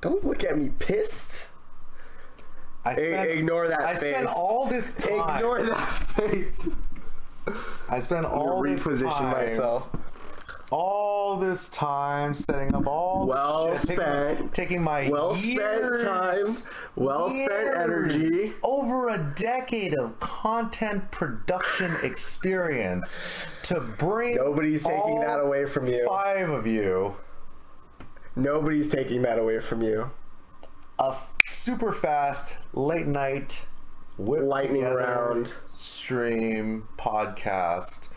[0.00, 1.50] Don't look at me pissed.
[2.84, 3.88] I spent, ignore that face.
[3.88, 4.00] I face.
[4.14, 5.36] spent all this time.
[5.36, 6.68] Ignore that face.
[7.88, 9.88] I spent all this Reposition time, myself.
[10.70, 14.54] all this time setting up all this Well shit, taking spent.
[14.54, 16.36] taking my, Well spent time.
[16.94, 18.50] Well spent energy.
[18.62, 23.18] over a decade of content production experience
[23.64, 26.06] to bring Nobody's taking that away from you.
[26.06, 27.16] five of you
[28.38, 30.10] Nobody's taking that away from you.
[30.98, 33.64] a f- super fast late night
[34.16, 35.52] whip Lightning round.
[35.76, 38.08] stream podcast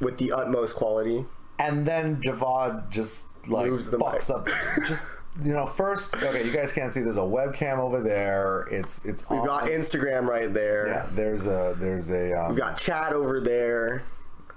[0.00, 1.24] With the utmost quality.
[1.58, 4.54] and then Javad just like Moves the fucks mic.
[4.54, 5.06] up just
[5.42, 9.28] you know first okay you guys can't see there's a webcam over there it's it's
[9.30, 10.86] We've got Instagram right there.
[10.88, 14.02] yeah there's a there's a um, We've got chat over there.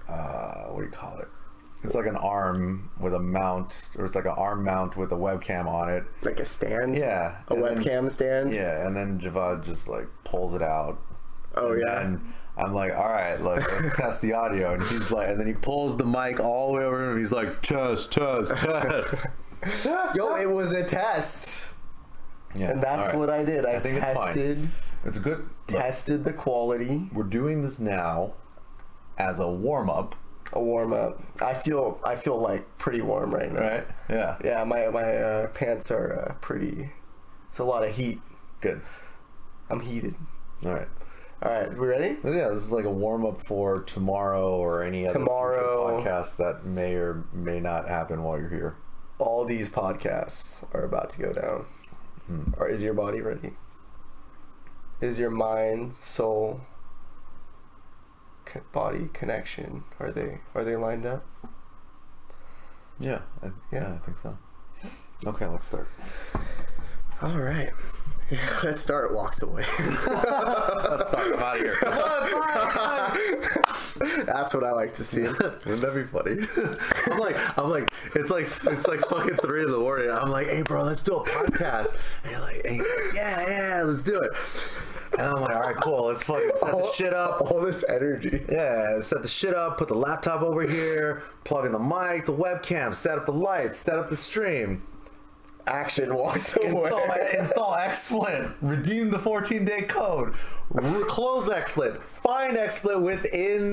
[0.07, 1.27] uh, what do you call it
[1.85, 5.15] it's like an arm with a mount or it's like an arm mount with a
[5.15, 6.95] webcam on it Like a stand.
[6.97, 8.53] yeah A and then- webcam stand.
[8.53, 10.99] yeah and then Javad just like pulls it out
[11.55, 11.95] Oh And yeah.
[11.99, 14.73] then I'm like, all right, look, let's test the audio.
[14.73, 17.31] And he's like, and then he pulls the mic all the way over and he's
[17.33, 19.25] like, test, test, test.
[20.15, 21.65] Yo, it was a test.
[22.55, 23.17] Yeah, And that's right.
[23.17, 23.65] what I did.
[23.65, 24.25] I, think it's fine.
[24.27, 24.69] tested
[25.05, 25.45] It's good.
[25.67, 27.09] Tested the quality.
[27.13, 28.33] we're doing this now
[29.17, 30.15] as a warm up,
[30.53, 31.21] A warm up.
[31.41, 33.59] I feel I feel like pretty warm right now.
[33.61, 33.87] right?
[34.09, 34.37] Yeah.
[34.43, 36.91] Yeah, my my uh, pants are uh, pretty.
[37.49, 38.21] It's a lot of heat.
[38.61, 38.81] Good.
[39.69, 40.15] I'm heated.
[40.65, 40.87] All right.
[41.43, 42.15] All right, we ready?
[42.23, 46.01] Yeah, this is like a warm up for tomorrow or any other Tomorrow.
[46.01, 48.75] podcast that may or may not happen while you're here.
[49.19, 51.65] All these podcasts are about to go down.
[52.57, 53.51] Or is your body ready?
[55.01, 56.61] Is your mind, soul,
[58.71, 61.25] body connection are they are they lined up?
[62.99, 63.21] Yeah.
[63.43, 63.51] I, Yeah.
[63.71, 64.37] yeah, I think so.
[65.25, 65.87] Okay, let's start.
[67.21, 67.71] All right.
[68.63, 69.13] Let's start.
[69.13, 69.63] Walks away.
[69.79, 71.27] Let's start.
[71.33, 71.77] I'm out of here.
[74.25, 75.21] That's what I like to see.
[75.21, 76.41] Wouldn't that be funny?
[77.11, 80.09] I'm like, I'm like, it's like, it's like fucking three in the morning.
[80.09, 81.95] I'm like, hey, bro, let's do a podcast.
[82.23, 84.31] And you're like, and like, yeah, yeah, let's do it.
[85.17, 86.05] And I'm like, all right, cool.
[86.05, 87.41] Let's fucking set the shit up.
[87.41, 88.43] All this energy.
[88.49, 89.77] Yeah, set the shit up.
[89.77, 91.23] Put the laptop over here.
[91.43, 92.93] Plug in the mic, the webcam.
[92.93, 93.79] Set up the lights.
[93.79, 94.83] Set up the stream.
[95.67, 96.69] Action walks away.
[96.69, 98.53] Install, install XSplit.
[98.61, 100.35] Redeem the 14 day code.
[100.69, 102.01] Re- close XSplit.
[102.01, 103.71] Find XSplit within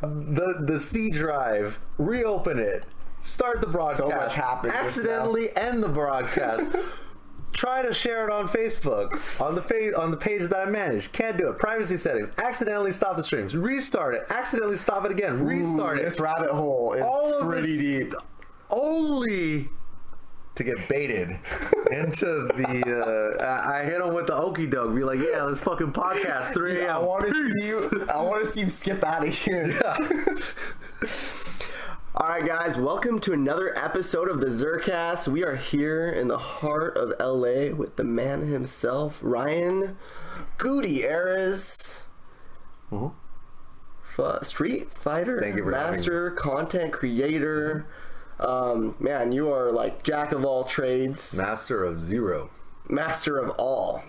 [0.00, 1.78] the the C drive.
[1.98, 2.84] Reopen it.
[3.20, 3.98] Start the broadcast.
[3.98, 6.74] So much happened Accidentally end the broadcast.
[7.52, 11.12] Try to share it on Facebook on the page on the page that I manage.
[11.12, 11.58] Can't do it.
[11.58, 12.30] Privacy settings.
[12.38, 13.54] Accidentally stop the streams.
[13.56, 14.22] Restart it.
[14.30, 15.44] Accidentally stop it again.
[15.44, 16.04] Restart Ooh, it.
[16.04, 18.14] This rabbit hole is All of pretty this deep.
[18.70, 19.68] only
[20.54, 21.30] to get baited
[21.92, 23.36] into the.
[23.40, 24.94] Uh, I I hit him with the okey doke.
[24.94, 26.90] Be like, yeah, let's fucking podcast 3 a.m.
[26.90, 27.30] I want to
[27.60, 28.06] see you.
[28.12, 29.78] I want to see you skip out of here.
[32.22, 35.26] All right, guys, welcome to another episode of the Zuurcast.
[35.26, 39.98] We are here in the heart of LA with the man himself, Ryan
[40.56, 42.04] Gutierrez.
[42.92, 47.88] F- Street Fighter Thank you for master, content creator.
[48.38, 52.50] Um, man, you are like jack of all trades, Master of Zero.
[52.88, 54.00] master of all.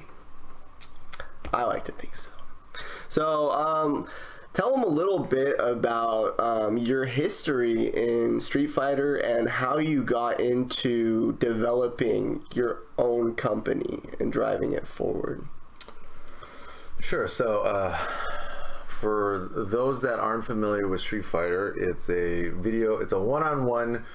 [1.52, 2.30] I like to think so.
[3.10, 4.08] So, um,
[4.54, 10.04] tell them a little bit about um, your history in Street Fighter and how you
[10.04, 15.48] got into developing your own company and driving it forward.
[17.00, 17.28] Sure.
[17.28, 17.98] So, uh,
[18.86, 22.98] for those that aren't familiar with Street Fighter, it's a video.
[22.98, 24.06] It's a one-on-one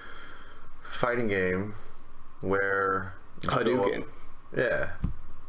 [0.82, 1.74] fighting game
[2.40, 3.14] where
[3.46, 4.04] go- Hadouken.
[4.56, 4.92] Yeah,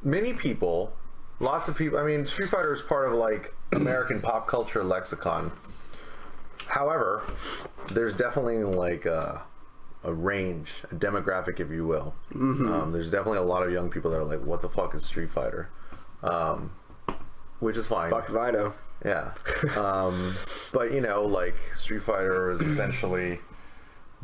[0.04, 0.94] many people,
[1.40, 1.98] lots of people.
[1.98, 5.52] I mean, Street Fighter is part of like American pop culture lexicon.
[6.68, 7.24] However,
[7.92, 9.42] there's definitely like a,
[10.04, 12.14] a range, a demographic, if you will.
[12.34, 15.06] Um, there's definitely a lot of young people that are like, "What the fuck is
[15.06, 15.70] Street Fighter?"
[16.24, 16.72] Um,
[17.60, 18.12] which is fine.
[18.12, 18.74] Fuck if I know.
[19.06, 19.32] Yeah.
[19.78, 20.36] Um,
[20.74, 23.40] but you know, like Street Fighter is essentially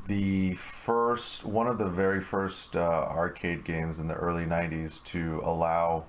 [0.07, 5.41] the first, one of the very first uh, arcade games in the early '90s to
[5.43, 6.05] allow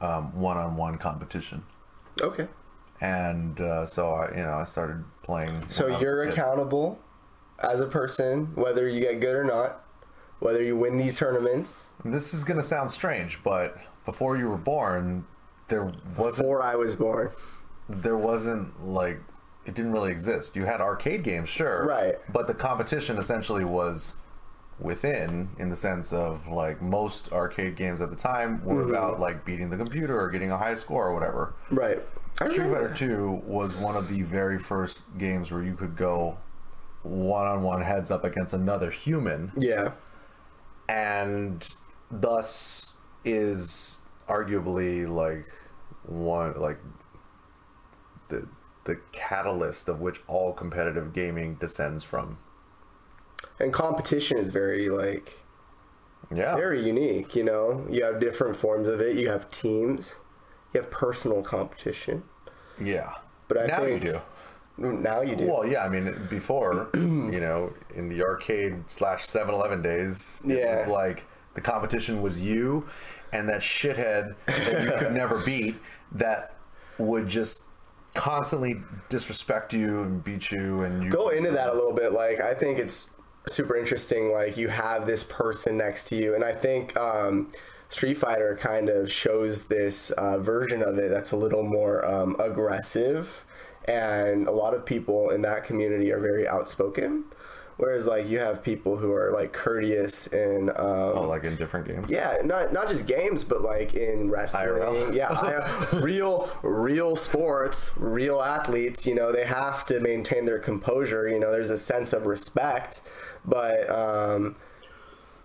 [0.00, 1.62] um, one-on-one competition.
[2.20, 2.48] Okay.
[3.00, 5.64] And uh, so I, you know, I started playing.
[5.68, 6.98] So when I was you're accountable
[7.58, 9.84] as a person, whether you get good or not,
[10.40, 11.90] whether you win these tournaments.
[12.04, 15.24] This is gonna sound strange, but before you were born,
[15.68, 15.84] there
[16.16, 17.30] wasn't Before I was born.
[17.88, 19.20] there wasn't like
[19.66, 20.54] it didn't really exist.
[20.56, 22.16] You had arcade games, sure, Right.
[22.32, 24.14] But the competition essentially was
[24.80, 28.90] within in the sense of like most arcade games at the time were Mm-hmm.
[28.90, 31.54] about like beating the computer or getting a high score or whatever.
[31.70, 32.02] Right.
[32.36, 36.36] Street Fighter 2 was one of the very first games where you could go
[37.04, 39.92] one on one heads up against another human Yeah.
[40.88, 41.72] and
[42.10, 42.92] thus
[43.24, 45.46] is arguably like
[46.06, 46.78] one like
[48.28, 48.46] the
[48.84, 52.36] the catalyst of which all competitive gaming descends from.
[53.60, 55.32] And competition is very like
[56.34, 56.56] Yeah.
[56.56, 57.86] very unique, you know.
[57.90, 59.16] You have different forms of it.
[59.16, 60.16] You have teams.
[60.72, 62.22] You have personal competition.
[62.80, 63.10] yeah.
[63.48, 64.20] But I now think- you do.
[64.76, 65.46] Now you do.
[65.46, 70.58] Well, yeah, I mean, before, you know, in the arcade slash 7 Eleven days, it
[70.58, 70.78] Yeah.
[70.80, 72.84] was like the competition was you
[73.32, 75.76] and that shithead that you could never beat
[76.10, 76.54] that
[76.98, 77.62] would just
[78.14, 82.40] constantly disrespect you and beat you and you go into that a little bit like
[82.40, 83.10] i think it's
[83.46, 87.50] super interesting like you have this person next to you and i think um,
[87.88, 92.36] street fighter kind of shows this uh, version of it that's a little more um,
[92.38, 93.44] aggressive
[93.86, 97.24] and a lot of people in that community are very outspoken
[97.76, 100.76] whereas like you have people who are like courteous and um,
[101.14, 102.06] oh, like in different games.
[102.08, 104.64] yeah, not not just games, but like in wrestling.
[104.64, 105.14] IRL.
[105.14, 109.06] Yeah, I, real real sports, real athletes.
[109.06, 111.28] You know, they have to maintain their composure.
[111.28, 113.00] You know, there's a sense of respect,
[113.44, 114.56] but um,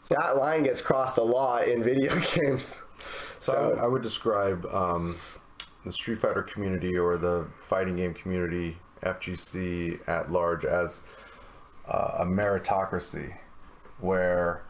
[0.09, 2.81] that line gets crossed a lot in video games.
[3.39, 5.17] So I would, I would describe um,
[5.85, 11.03] the Street Fighter community or the fighting game community, FGC at large, as
[11.87, 13.37] uh, a meritocracy
[13.99, 14.63] where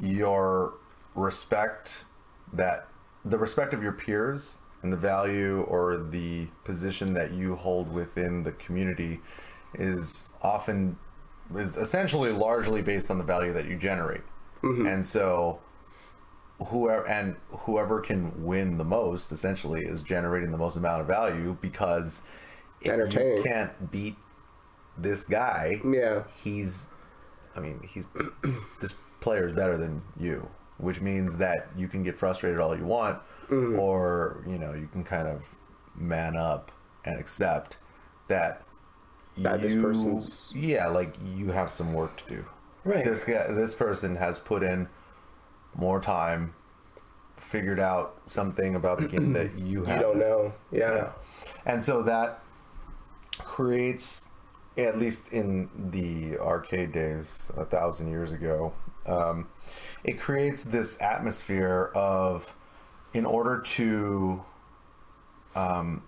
[0.00, 0.74] your
[1.14, 2.04] respect
[2.52, 2.88] that
[3.24, 8.42] the respect of your peers and the value or the position that you hold within
[8.42, 9.20] the community
[9.74, 10.96] is often
[11.54, 14.22] is essentially largely based on the value that you generate.
[14.86, 15.60] And so
[16.68, 21.56] whoever and whoever can win the most essentially is generating the most amount of value
[21.60, 22.22] because
[22.80, 24.16] if you can't beat
[24.98, 26.86] this guy yeah, he's
[27.54, 28.06] i mean he's
[28.80, 30.48] this player is better than you
[30.78, 33.20] which means that you can get frustrated all you want
[33.50, 33.78] Mm-hmm.
[33.78, 35.44] or you know you can kind of
[35.94, 36.72] man up
[37.04, 37.76] and accept
[38.26, 38.65] that
[39.38, 42.44] That this person's- yeah like you have some work to do
[42.84, 43.04] Right.
[43.04, 44.88] this guy this person has put in
[45.74, 46.54] more time
[47.36, 50.52] figured out something about the game that you you don't know.
[50.72, 51.08] Yeah, yeah.
[51.66, 52.40] And so that
[53.38, 54.28] creates,
[54.78, 58.72] at least in the arcade days a thousand years ago,
[59.04, 59.48] um,
[60.04, 62.54] it creates this atmosphere of,
[63.12, 64.42] in order to,
[65.54, 66.02] um,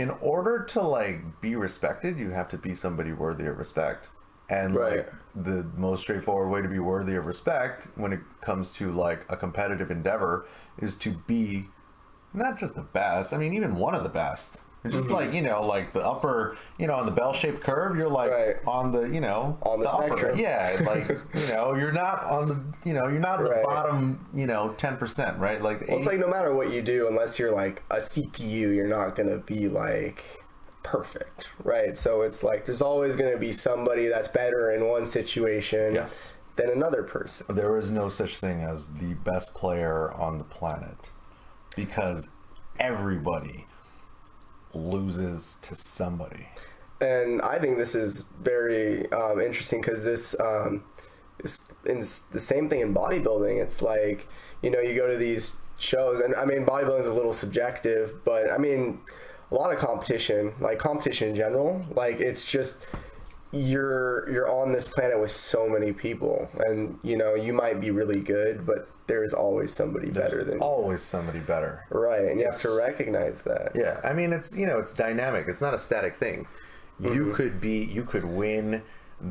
[0.00, 4.10] in order to like be respected, you have to be somebody worthy of respect.
[4.48, 4.96] And Right.
[4.96, 9.26] like the most straightforward way to be worthy of respect when it comes to like
[9.28, 10.46] a competitive endeavor
[10.78, 11.66] is to be
[12.32, 13.34] not just the best.
[13.34, 14.62] I mean, even one of the best.
[14.82, 15.36] It's just like mm-hmm.
[15.36, 18.56] you know, like the upper, you know, on the bell-shaped curve, you're like Right.
[18.66, 20.06] on the, you know, On the upper.
[20.16, 20.38] spectrum.
[20.38, 24.46] Yeah, like you know, you're not on the, you know, you're not the bottom, you
[24.46, 25.60] know, ten percent, right?
[25.60, 28.86] Like, Well, it's like no matter what you do, unless you're like a CPU, you're
[28.88, 30.24] not gonna be like
[30.82, 31.98] perfect, right?
[31.98, 36.32] So it's like there's always gonna be somebody that's better in one situation Yes.
[36.56, 37.54] than another person.
[37.54, 41.10] there is no such thing as the best player on the planet
[41.76, 42.28] because
[42.78, 43.66] everybody
[44.74, 46.48] loses to somebody.
[47.00, 50.84] And I think this is very um, interesting because this um,
[51.84, 53.60] is the same thing in bodybuilding.
[53.60, 54.28] It's like
[54.62, 58.24] you know you go to these shows, and I mean bodybuilding is a little subjective,
[58.24, 59.00] but I mean
[59.50, 62.86] a lot of competition, like competition in general, like it's just
[63.52, 67.90] you're you're on this planet with so many people, and you know you might be
[67.90, 70.60] really good, but there's always somebody better than you.
[70.60, 71.84] Always somebody better.
[71.90, 73.72] Right, and you have to recognize that.
[73.74, 75.46] Yeah, I mean it's you know it's dynamic.
[75.48, 76.46] It's not a static thing.
[77.00, 77.32] You mm-hmm.
[77.32, 78.82] could be you could win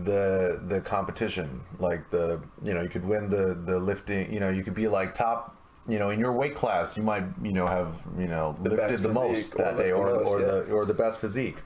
[0.03, 4.49] the the competition like the you know you could win the the lifting you know
[4.49, 5.55] you could be like top
[5.87, 9.11] you know in your weight class you might you know have you know lifted the
[9.11, 10.45] most or that day lift the or most, or yeah.
[10.45, 11.57] the or the best physique.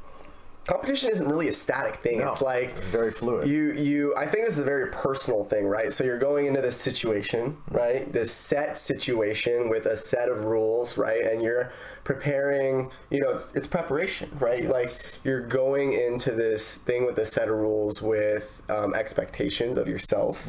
[0.65, 2.20] Competition isn't really a static thing.
[2.20, 3.48] No, it's like it's very fluid.
[3.48, 5.91] You you I think this is a very personal thing, right?
[5.91, 8.12] So you're going into this situation, right?
[8.12, 11.22] This set situation with a set of rules, right?
[11.22, 11.72] And you're
[12.03, 14.65] preparing, you know, it's, it's preparation, right?
[14.65, 14.89] Like
[15.24, 20.46] you're going into this thing with a set of rules with um, expectations of yourself,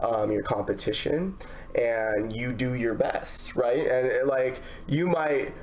[0.00, 1.36] um, your competition,
[1.74, 3.86] and you do your best, right?
[3.86, 5.54] And it, like you might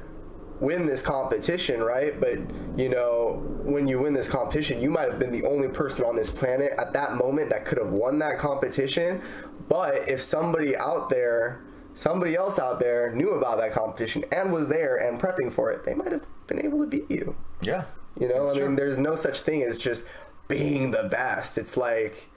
[0.59, 2.19] win this competition, right?
[2.19, 2.39] But
[2.77, 6.15] you know, when you win this competition, you might have been the only person on
[6.15, 9.21] this planet at that moment that could have won that competition.
[9.67, 11.62] But if somebody out there,
[11.95, 15.83] somebody else out there knew about that competition and was there and prepping for it,
[15.83, 17.35] they might have been able to beat you.
[17.62, 17.85] Yeah.
[18.19, 18.75] You know, I mean, true.
[18.75, 20.05] there's no such thing as just
[20.47, 21.57] being the best.
[21.57, 22.29] It's like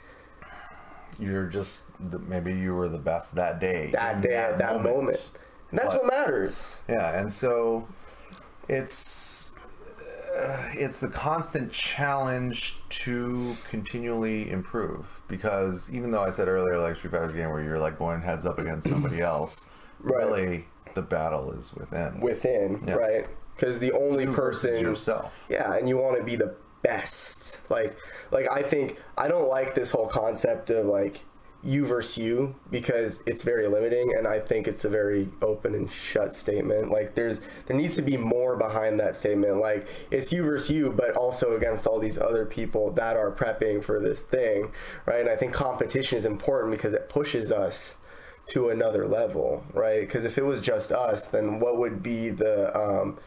[1.21, 3.91] You're just the, maybe you were the best that day.
[3.93, 5.31] that day at that moment.
[5.71, 6.77] And that's But- what matters.
[6.89, 7.87] Yeah, and so
[8.69, 9.53] it's
[10.39, 16.97] uh, it's the constant challenge to continually improve because even though I said earlier like
[16.97, 19.67] Street Fighter's game where you're like going heads up against somebody else,
[20.01, 20.27] Right.
[20.27, 22.21] really the battle is within.
[22.21, 22.97] Within, Yes.
[22.97, 23.27] right?
[23.57, 25.47] Because the only You person yourself.
[25.49, 27.61] Yeah, and you want to be the best.
[27.69, 27.97] Like,
[28.31, 31.25] like I think I don't like this whole concept of like
[31.65, 35.91] you versus you because it's very limiting, and I think it's a very open and
[35.91, 36.91] shut statement.
[36.91, 39.57] Like, there's there needs to be more behind that statement.
[39.59, 43.83] Like, it's you versus you, but also against all these other people that are prepping
[43.83, 44.71] for this thing,
[45.07, 45.21] right?
[45.21, 47.97] And I think competition is important because it pushes us
[48.49, 50.01] to another level, right?
[50.01, 53.19] Because if it was just us, then what would be the um,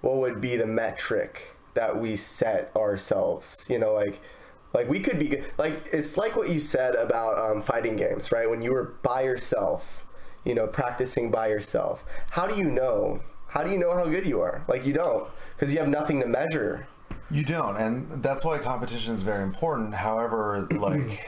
[0.00, 3.64] what would be the metric that we set ourselves?
[3.68, 4.20] You know, like
[4.76, 8.48] like we could be like it's like what you said about um, fighting games, right?
[8.48, 10.04] When you were by yourself,
[10.44, 12.04] you know, practicing by yourself.
[12.30, 13.20] How do you know?
[13.48, 14.62] How do you know how good you are?
[14.68, 16.86] Like you don't, because you have nothing to measure.
[17.30, 19.94] You don't, and that's why competition is very important.
[19.94, 21.26] However, like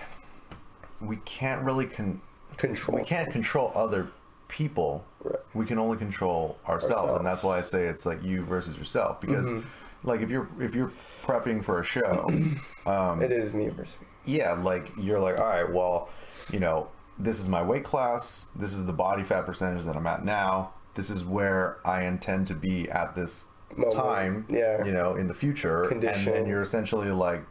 [1.01, 2.21] we can't really con-
[2.57, 2.99] Control.
[2.99, 4.09] we can't control other
[4.49, 5.05] people.
[5.23, 5.37] Right.
[5.55, 9.21] We can only control ourselves, and that's why I say it's like you versus yourself.
[9.21, 9.69] Because, Mm-hmm.
[10.05, 12.29] Like, if you're if you're prepping for a show,
[12.87, 14.07] um, it is me versus me.
[14.37, 16.09] yeah, like you're like, all right, well,
[16.53, 16.89] you know,
[17.19, 18.47] this is my weight class.
[18.55, 20.73] This is the body fat percentage that I'm at now.
[20.95, 23.93] This is where I intend to be at this Moment.
[23.93, 24.47] time.
[24.49, 24.85] Yeah.
[24.85, 26.29] You know, in the future, Condition.
[26.33, 27.43] and then you're essentially like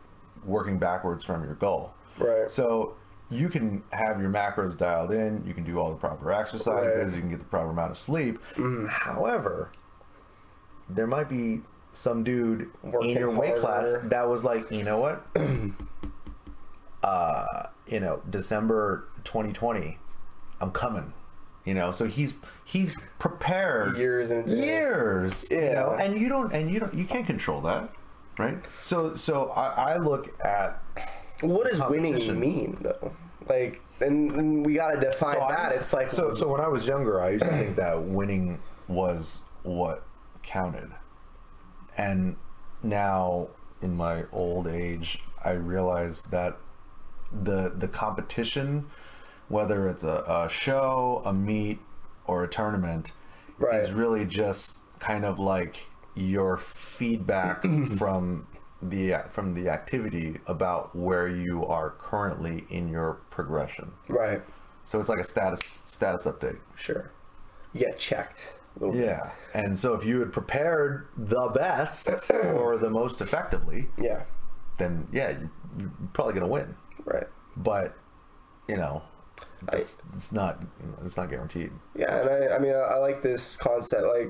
[0.46, 1.92] working backwards from your goal.
[2.18, 2.50] Right.
[2.50, 2.96] So
[3.30, 5.46] you can have your macros dialed in.
[5.46, 6.96] You can do all the proper exercises.
[6.98, 7.14] Right.
[7.16, 8.40] You can get the proper amount of sleep.
[8.90, 9.70] However,
[10.90, 11.62] there might be
[11.98, 14.08] some dude Working in your weight class harder.
[14.10, 15.26] that was like, you know what?
[17.04, 19.98] uh, you know, December 2020,
[20.62, 21.14] I'm coming.
[21.66, 25.52] You know, so he's he's prepared Years and years.
[25.52, 25.74] You Yeah.
[25.74, 27.90] know, and you don't and you don't you can't control that,
[28.38, 28.66] right?
[28.82, 30.82] So so I, I look at
[31.42, 33.12] What does winning mean though?
[33.50, 35.72] Like, and, and we gotta define So that.
[35.72, 36.34] used- it's like so.
[36.34, 40.04] So when I was younger, I used to think that winning was what
[40.44, 40.90] counted,
[41.98, 42.36] and
[42.84, 43.48] now
[43.82, 46.58] in my old age, I realize that
[47.32, 48.88] the the competition,
[49.50, 51.80] whether it's a, a show, a meet,
[52.26, 53.12] or a tournament,
[53.60, 53.82] Right.
[53.82, 55.78] is really just kind of like
[56.16, 57.62] your feedback
[57.98, 58.48] from
[58.82, 63.92] the from the activity about where you are currently in your progression.
[64.08, 64.42] right,
[64.86, 66.60] So it's like a status status update.
[66.76, 67.12] sure.
[67.74, 68.54] You get checked.
[68.94, 69.32] Yeah.
[69.54, 74.24] And so if you had prepared the best or the most effectively, Yeah.
[74.78, 76.76] then yeah, you, you're probably gonna win.
[77.06, 77.28] Right.
[77.56, 77.96] But
[78.68, 79.04] you know,
[79.74, 80.62] it's it's not
[81.06, 81.72] it's not guaranteed.
[81.96, 84.04] Yeah, and I, I mean, I, I like this concept.
[84.06, 84.30] Like,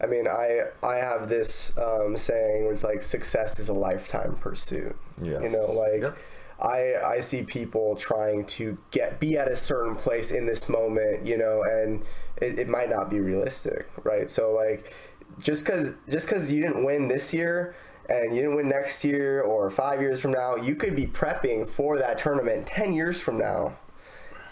[0.00, 4.96] I mean, I I have this um, saying which like success is a lifetime pursuit.
[5.20, 6.16] Yeah, You know, like Yep.
[6.60, 11.26] I I see people trying to get be at a certain place in this moment.
[11.26, 12.02] You know, and
[12.36, 14.30] it, it might not be realistic, right?
[14.30, 14.94] So like,
[15.42, 17.74] just because just because you didn't win this year.
[18.06, 21.66] And you didn't win next year or five years from now, you could be prepping
[21.66, 23.78] for that tournament 10 years from now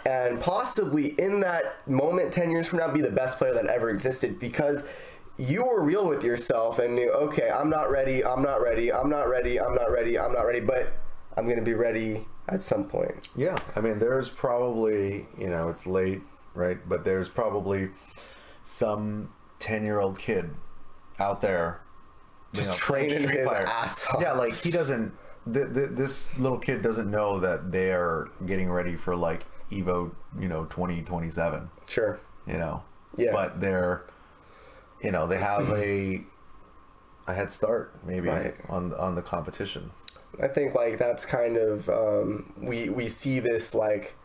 [0.05, 3.91] and possibly in that moment 10 years from now be the best player that ever
[3.91, 4.85] existed because
[5.37, 9.09] you were real with yourself and knew okay i'm not ready i'm not ready i'm
[9.09, 10.89] not ready i'm not ready i'm not ready but
[11.37, 13.59] i'm going to be ready at some point Yeah.
[13.77, 16.23] I mean there's probably you know, it's late,
[16.55, 16.79] right?
[16.89, 17.91] But there's probably
[18.63, 20.51] some ten year old kid
[21.19, 21.81] out there
[22.53, 24.21] Just know, training his ass off.
[24.21, 25.13] Yeah, like he doesn't.
[25.53, 30.49] Th- th- this little kid doesn't know that they're getting ready for like Evo, you
[30.49, 31.71] know, twenty twenty seven.
[31.87, 32.83] sure You know.
[33.17, 33.33] Yeah.
[33.33, 34.05] But they're,
[35.03, 36.23] you know, they have a
[37.27, 38.55] a head start maybe Right.
[38.69, 39.91] on on the competition.
[40.41, 44.17] I think like that's kind of um, we we see this like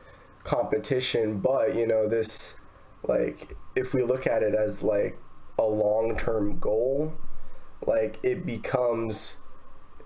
[0.43, 2.55] competition, but you know this
[3.03, 5.17] like if we look at it as like
[5.59, 7.13] a long term goal,
[7.85, 9.37] like it becomes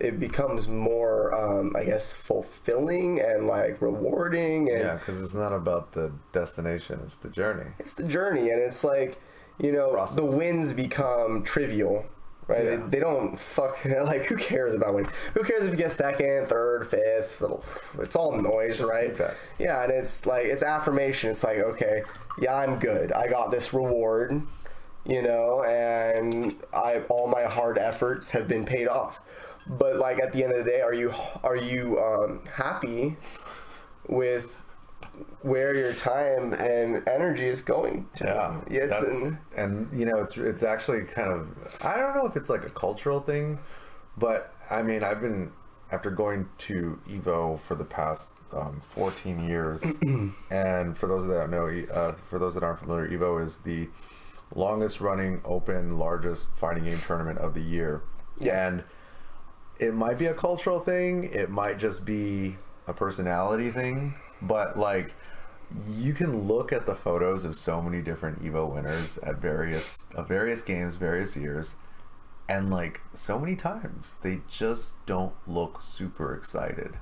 [0.00, 5.52] it becomes more um, I guess fulfilling and like rewarding and Yeah, because it's not
[5.52, 7.70] about the destination; it's the journey.
[7.78, 9.20] it's the journey and it's like
[9.58, 10.16] you know Process.
[10.16, 12.06] the wins become trivial
[12.48, 12.64] right?
[12.64, 12.76] Yeah.
[12.76, 16.46] they, they don't fuck like who cares about winning who cares if you get second
[16.48, 17.42] third fifth
[17.98, 19.10] it's all noise just right?
[19.10, 19.34] feedback.
[19.58, 21.30] yeah and it's like it's affirmation.
[21.30, 22.02] It's like okay
[22.40, 23.12] yeah i'm good.
[23.12, 24.42] I got this reward
[25.04, 29.20] you know and i all my hard efforts have been paid off.
[29.66, 31.12] But like at the end of the day are you
[31.44, 33.16] are you um, happy
[34.08, 34.61] with
[35.42, 38.24] where your time and energy is going to
[38.70, 41.48] Yeah, it's an- and you know it's it's actually kind of
[41.84, 43.58] I don't know if it's like a cultural thing,
[44.16, 45.52] but I mean I've been
[45.90, 50.00] after going to Evo for the past um, 14 years,
[50.50, 53.88] and for those that don't know, uh, for those that aren't familiar, Evo is the
[54.54, 58.02] longest running open, largest fighting game tournament of the year,
[58.38, 58.66] Yeah.
[58.68, 58.84] and
[59.78, 65.14] it might be a cultural thing, it might just be a personality thing, but like
[65.88, 70.28] you can look at the photos of so many different Evo winners at various of
[70.28, 71.76] various games, various years,
[72.48, 76.98] and like so many times they just don't look super excited.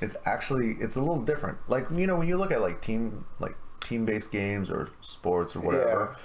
[0.00, 1.58] It's actually it's a little different.
[1.68, 5.54] Like you know when you look at like team like team based games or sports
[5.54, 6.16] or whatever.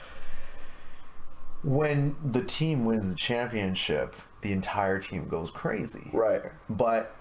[1.62, 6.10] When the team wins the championship, the entire team goes crazy.
[6.14, 7.14] right But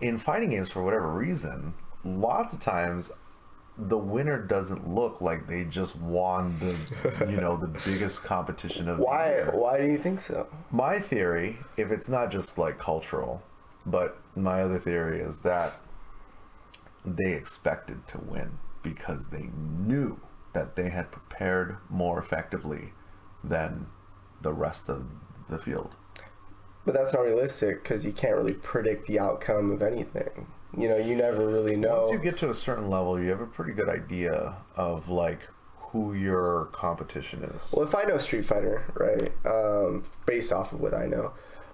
[0.00, 1.74] in fighting games, for whatever reason,
[2.04, 3.10] lots of times
[3.78, 8.98] the winner doesn't look like they just won the you know the biggest competition of
[8.98, 9.50] the why year.
[9.54, 13.42] why do you think so My theory, if it's not just like cultural,
[13.86, 15.78] but my other theory is that
[17.04, 20.20] they expected to win because they knew
[20.52, 22.92] that they had prepared more effectively
[23.42, 23.86] than
[24.42, 25.06] the rest of
[25.48, 25.94] the field.
[26.84, 30.96] but that's not realistic because you can't really predict the outcome of anything you know
[30.96, 33.72] you never really know Once you get to a certain level, you have a pretty
[33.72, 35.40] good idea of like
[35.76, 37.72] who your competition is.
[37.76, 41.32] Well, if I know Street Fighter, right, um, based off of what I know,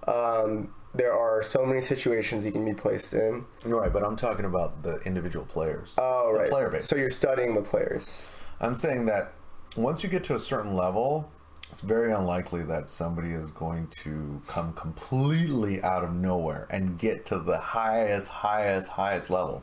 [0.09, 3.47] um, there are so many situations you can be placed in.
[3.65, 5.95] Right, but I'm talking about the individual players.
[5.99, 6.51] Oh, the right.
[6.51, 6.89] player base.
[6.89, 8.27] So you're studying the players.
[8.61, 9.33] I'm saying that
[9.77, 11.31] once you get to a certain level,
[11.71, 17.27] it's very unlikely that somebody is going to come completely out of nowhere and get
[17.27, 19.63] to the highest, highest, highest level.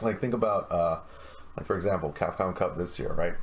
[0.00, 1.00] Like think about, uh,
[1.56, 3.34] like for example, Capcom Cup this year, right?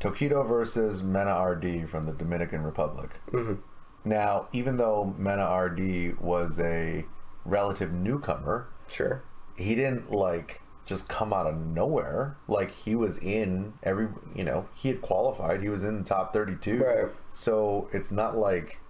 [0.00, 3.10] Tokido versus Mena RD from the Dominican Republic.
[4.04, 7.04] Now, even though Mena RD was a
[7.44, 9.22] relative newcomer, Sure.
[9.56, 12.38] he didn't like just come out of nowhere.
[12.48, 15.62] Like he was in every, you know, he had qualified.
[15.62, 16.78] He was in the top 32.
[16.78, 17.12] Right.
[17.34, 18.80] So it's not like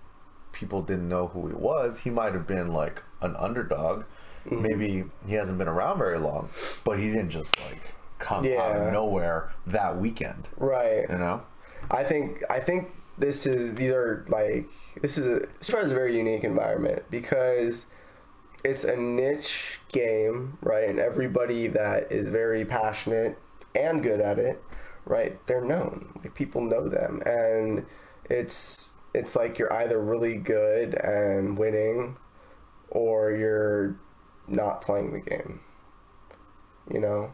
[0.53, 2.01] people didn't know who he was.
[2.01, 4.05] He might have been like an underdog.
[4.47, 4.63] Mm-hmm.
[4.63, 6.51] Maybe he hasn't been around very long,
[6.85, 10.49] but he didn't just like come out of nowhere that weekend.
[10.57, 11.05] Right.
[11.11, 11.43] You know?
[11.91, 14.69] I think I think this is these are like
[15.03, 17.87] this is a is a very unique environment because
[18.65, 20.89] it's a niche game, right?
[20.89, 23.39] And everybody that is very passionate
[23.75, 24.63] and good at it,
[25.05, 25.45] right?
[25.47, 26.13] They're known.
[26.23, 27.87] Like people know them, and
[28.29, 32.17] it's it's like you're either really good and winning,
[32.91, 33.97] or you're
[34.47, 35.61] not playing the game.
[36.93, 37.33] You know.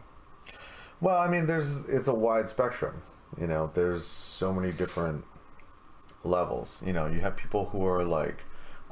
[1.01, 3.03] Well, I mean, there's it's a wide spectrum.
[3.41, 5.25] You know, there's so many different
[6.23, 6.83] levels.
[6.85, 8.45] You know, you have people who are like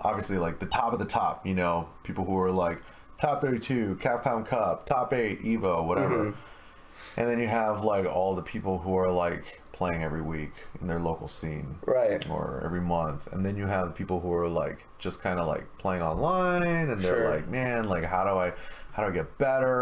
[0.02, 1.46] obviously like the top of the top.
[1.46, 2.82] You know, people who are like
[3.18, 6.26] top 32, Capcom Cup, top eight, Evo, whatever.
[6.26, 7.20] Mm-hmm.
[7.20, 10.86] And then you have like all the people who are like playing every week in
[10.86, 12.28] their local scene Right.
[12.30, 15.64] or every month and then you have people who are like just kind of like
[15.78, 17.34] playing online and they're Sure.
[17.34, 18.52] like man like how do i
[18.92, 19.74] how do i get better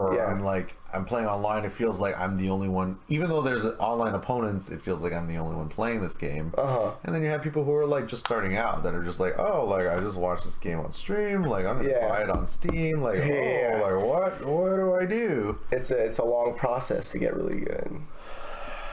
[0.00, 0.26] or Yeah.
[0.26, 3.64] i'm like i'm playing online it feels like i'm the only one even though there's
[3.78, 6.90] online opponents it feels like i'm the only one playing this game Uh-huh.
[7.04, 9.38] and then you have people who are like just starting out that are just like
[9.38, 12.08] oh like i just watched this game on stream like i'm gonna Yeah.
[12.10, 13.80] buy it on steam like Yeah.
[13.82, 17.34] oh like what what do i do It's a it's a long process to get
[17.34, 17.90] really good.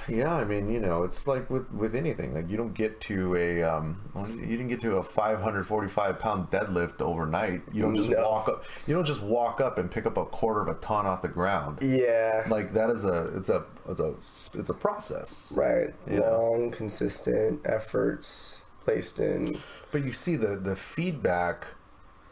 [0.08, 2.34] Yeah, I mean, you know, it's like with with anything.
[2.34, 7.02] Like you don't get to a um, you didn't get to a 545 pound deadlift
[7.02, 7.62] overnight.
[7.72, 8.22] You don't just No.
[8.30, 8.65] walk up.
[8.88, 11.28] You don't just walk up and pick up a quarter of a ton off the
[11.28, 11.80] ground.
[11.82, 12.46] Yeah.
[12.50, 14.13] Like that is a it's a it's a
[14.60, 15.54] it's a process.
[15.56, 15.94] Right.
[16.08, 19.58] Long, consistent efforts placed in.
[19.91, 21.68] But you see the the feedback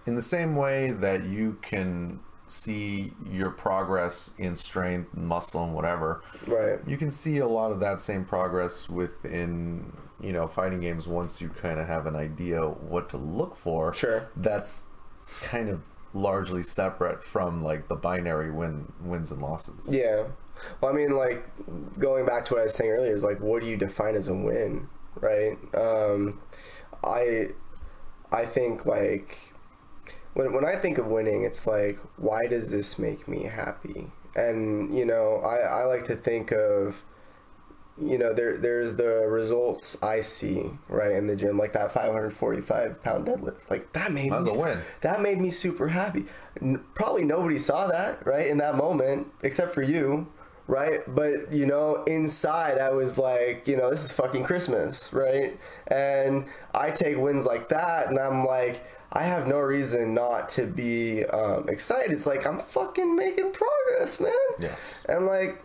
[0.06, 6.22] in the same way that you can see your progress in strength, muscle, and whatever.
[6.48, 6.80] Right.
[6.86, 11.42] you can see a lot of that same progress within you know fighting games once
[11.42, 14.30] you kind of have an idea what to look for Sure.
[14.38, 14.84] that's
[15.42, 15.82] kind of
[16.14, 20.26] largely separate from like the binary win wins and losses Yeah.
[20.80, 21.44] Well, I mean, like
[21.98, 24.28] going back to what I was saying earlier is like, what do you define as
[24.28, 25.58] a win, right?
[25.74, 26.40] Um,
[27.04, 27.50] I,
[28.32, 29.53] I think like
[30.34, 34.12] when when I think of winning, it's like, why does this make me happy?
[34.36, 37.04] And you know, I I like to think of
[38.02, 43.04] you know there there's the results I see right in the gym like that 545
[43.04, 44.80] pound deadlift like that made That was me a win.
[45.02, 46.26] that made me super happy
[46.60, 50.26] N- probably nobody saw that right in that moment except for you
[50.66, 55.56] right but you know inside I was like you know this is fucking Christmas right
[55.86, 58.84] and I take wins like that and I'm like
[59.16, 64.20] I have no reason not to be um, excited it's like I'm fucking making progress
[64.20, 65.06] man Yes.
[65.08, 65.62] and like,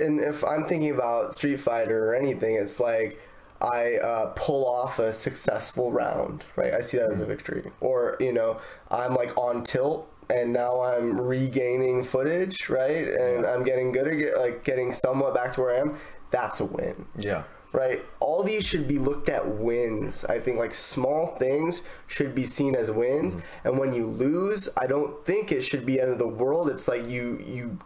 [0.00, 3.20] and if I'm thinking about Street Fighter or anything, it's like
[3.60, 6.74] I uh, pull off a successful round, right?
[6.74, 7.70] I see that as a victory.
[7.80, 13.08] Or you know, I'm like on tilt, and now I'm regaining footage, right?
[13.08, 15.96] And I'm getting good at get, like getting somewhat back to where I am.
[16.30, 17.44] That's a win Yeah.
[17.72, 18.04] Right?
[18.20, 20.24] All these should be looked at wins.
[20.24, 23.68] I think like small things should be seen as wins, mm-hmm.
[23.68, 26.68] and when you lose, I don't think it should be end of the world.
[26.68, 27.78] It's like you you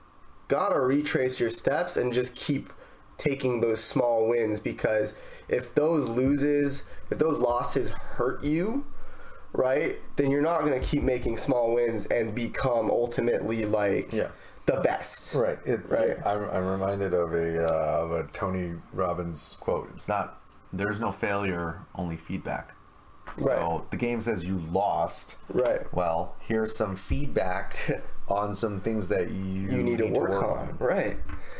[0.49, 2.73] gotta retrace your steps and just keep
[3.17, 5.15] taking those small wins because
[5.49, 8.85] if those loses, if those losses hurt you,
[9.53, 14.29] right, then you're not gonna keep making small wins and become ultimately like Yeah.
[14.67, 15.35] The best.
[15.35, 15.59] Right.
[15.65, 16.17] It's Right.
[16.25, 19.91] I'm, I'm reminded of a uh, of a Tony Robbins quote.
[19.93, 20.41] It's not
[20.73, 22.75] there's no failure, only feedback.
[23.39, 23.91] So Right.
[23.91, 25.37] the game says you lost.
[25.49, 25.93] Right.
[25.93, 30.77] Well, here's some feedback on some things that you, you need, to work, on.
[30.79, 31.19] Right.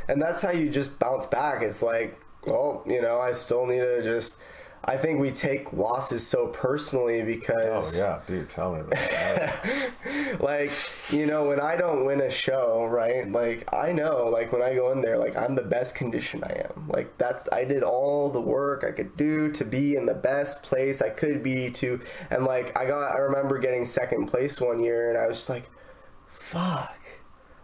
[0.09, 1.63] And that's how you just bounce back.
[1.63, 4.37] It's like, well, you know, I still need to just.
[4.85, 7.95] I think we take losses so personally because.
[7.95, 9.91] Oh yeah, dude, tell me about that.
[10.41, 10.73] like,
[11.11, 13.31] you know, when I don't win a show, right?
[13.31, 16.65] Like, I know, like, when I go in there, like, I'm the best condition I
[16.65, 16.89] am.
[16.89, 20.65] Like, that's, I did all the work I could do to be in the best
[20.65, 24.83] place I could be to, and, like, I got, I remember getting second place one
[24.83, 25.71] year, and I was just like,
[26.27, 26.99] fuck.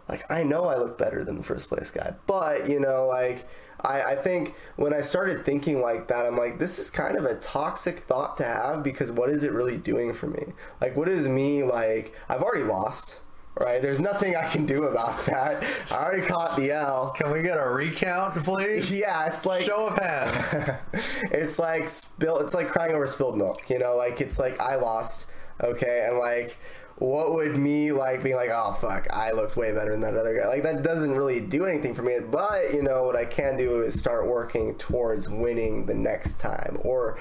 [0.09, 3.47] Like I know I look better than the first place guy, but you know, like
[3.83, 7.25] I, I think when I started thinking like that, I'm like, this is kind of
[7.25, 10.47] a toxic thought to have because what is it really doing for me?
[10.81, 12.13] Like, what is me like?
[12.27, 13.19] I've already lost,
[13.59, 13.81] right?
[13.81, 15.63] There's nothing I can do about that.
[15.91, 17.11] I already caught the L.
[17.11, 18.91] Can we get a recount, please?
[18.99, 20.69] Yeah, it's like Show of hands.
[21.31, 24.75] it's like spill it's like crying over spilled milk you know like it's like i
[24.75, 25.27] lost
[25.61, 26.57] okay and like
[26.99, 30.37] what would me like being like oh fuck i looked way better than that other
[30.37, 30.47] guy.
[30.47, 33.81] Like that doesn't really do anything for me but you know what i can do
[33.81, 37.17] is start working towards winning the next time or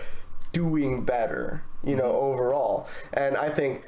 [0.53, 2.88] doing better you know overall.
[3.12, 3.85] And i think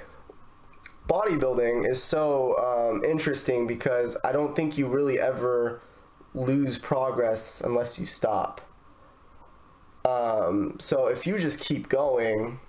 [1.09, 5.83] bodybuilding is so um, interesting because i don't think you really ever
[6.35, 8.61] lose progress unless you stop.
[10.05, 12.61] Um, so if you just keep going,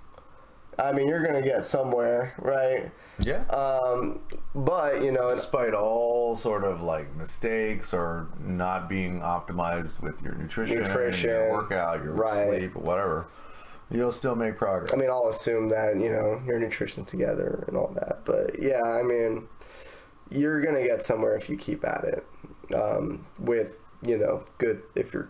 [0.80, 2.92] I mean, you're gonna get somewhere, right?
[3.20, 3.44] yeah.
[3.48, 4.22] Um,
[4.56, 10.34] but you know, Despite all sort of like mistakes or not being optimized with your
[10.36, 12.48] nutrition, Nutrition, your workout, your right.
[12.48, 13.28] sleep, whatever,
[13.90, 14.94] you'll still make progress.
[14.94, 18.22] I mean, I'll assume that you know your nutrition together and all that.
[18.26, 19.48] But yeah, I mean,
[20.30, 22.26] you're gonna get somewhere if you keep at it
[22.74, 25.30] um, with you know good if you're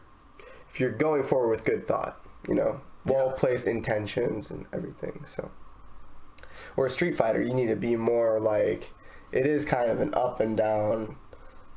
[0.70, 5.24] if you're going forward with good thought, you know, well placed intentions and everything.
[5.26, 5.52] So,
[6.76, 8.94] or a Street Fighter, you need to be more like
[9.32, 11.16] it is kind of an up and down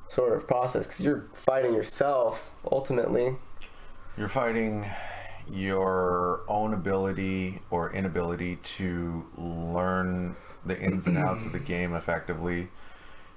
[0.06, 3.36] sort of process because you're fighting yourself ultimately.
[4.16, 4.90] You're fighting
[5.50, 12.68] your own ability or inability to learn the ins and outs of the game effectively.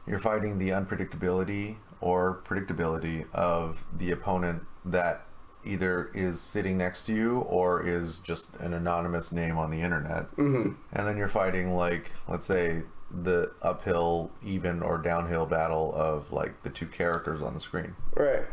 [0.06, 5.26] You're fighting the unpredictability or predictability of the opponent that
[5.68, 10.32] either is sitting next to you or is just an anonymous name on the internet.
[10.36, 10.74] Mm-hmm.
[10.92, 16.64] And then you're fighting, like, let's say, the uphill, even, or downhill battle of, like,
[16.64, 17.96] the two characters on the screen.
[18.16, 18.44] Right.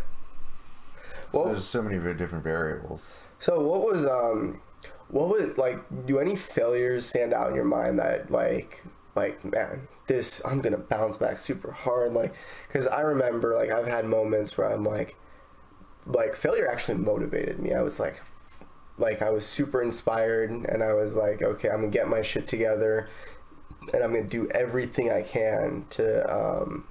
[1.33, 3.19] Well, There's so many very different variables.
[3.41, 4.61] So what was um
[5.09, 9.89] what was like do any failures stand out in your mind that like like man
[10.07, 12.35] this I'm gonna bounce back super hard like
[12.67, 15.17] because I remember like I've had moments where I'm like
[16.07, 18.23] like failure actually motivated me I was like
[18.99, 22.47] like I was super inspired and I was like okay I'm gonna get my shit
[22.47, 23.09] together
[23.93, 26.87] and I'm gonna do everything I can to um,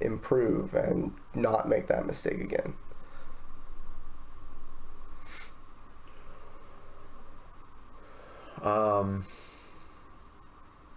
[0.00, 2.74] improve and not make that mistake again
[8.62, 9.24] Um.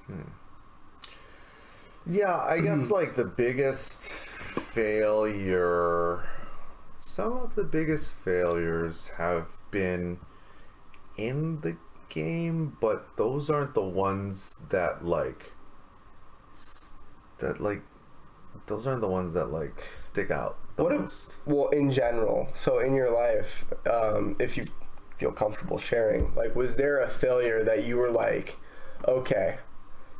[0.05, 0.21] hmm.
[2.05, 6.23] Yeah, I guess like the biggest failure.
[7.07, 10.17] Some of the biggest failures have been
[11.17, 11.77] in the
[12.09, 15.51] game, but those aren't the ones that like
[17.37, 17.83] that like
[18.65, 21.37] those aren't the ones that like stick out the What if- most.
[21.45, 24.65] Well, in general, so in your life, um, if you
[25.17, 28.57] feel comfortable sharing, like, was there a failure that you were like,
[29.07, 29.59] okay,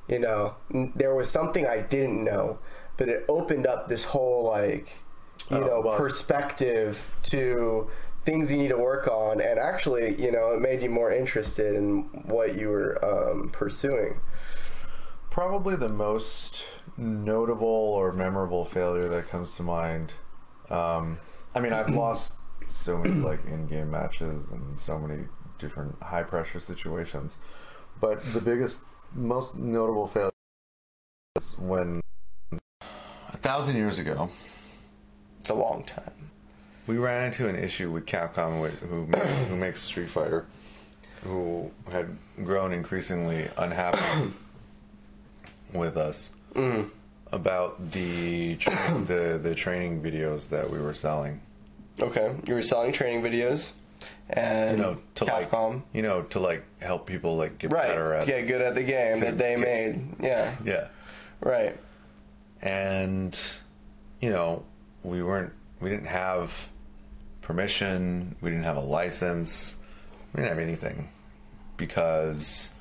[0.08, 2.60] you know, n- there was something I didn't know,
[2.96, 5.00] but it opened up this whole like,
[5.50, 7.90] you Oh, know, well- perspective to
[8.26, 11.76] things you need to work on, and actually, you know, it made you more interested
[11.76, 14.20] in what you were um, pursuing.
[15.30, 16.64] Probably the most
[16.98, 20.14] notable or memorable failure that comes to mind.
[20.70, 21.20] Um,
[21.54, 25.26] I mean, I've lost so many like in-game matches and so many
[25.60, 27.38] different high-pressure situations,
[28.02, 28.80] but the biggest,
[29.14, 30.32] most notable failure
[31.36, 32.02] was when
[32.52, 34.30] a thousand years ago
[35.46, 36.32] It's a long time.
[36.88, 40.48] we ran into an issue with Capcom, wh- who makes, who makes Street Fighter,
[41.24, 44.32] who had grown increasingly unhappy
[45.72, 46.90] with us mm.
[47.32, 51.42] about the tra- the the training videos that we were selling.
[52.00, 53.70] Okay, you were selling training videos,
[54.28, 55.74] and You know, to Capcom.
[55.74, 58.74] like you know to like help people like get right better at get good at
[58.74, 60.88] the game that they get- made yeah yeah.
[61.40, 61.78] right
[62.64, 63.40] and
[64.20, 64.64] you know
[65.06, 66.70] we weren't we didn't have
[67.42, 69.78] permission we didn't have a license
[70.34, 71.10] we didn't have anything.
[71.78, 72.72] Because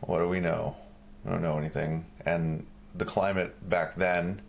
[0.00, 0.76] what do we know?
[1.24, 2.06] We don't know anything.
[2.24, 4.40] And the climate back then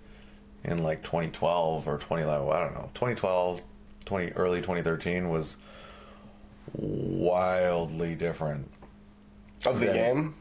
[0.64, 3.62] in like 2012 or 2011 i don't know 2012
[4.06, 5.56] 20 early 2013 was
[6.74, 8.70] wildly different
[9.66, 10.36] of the game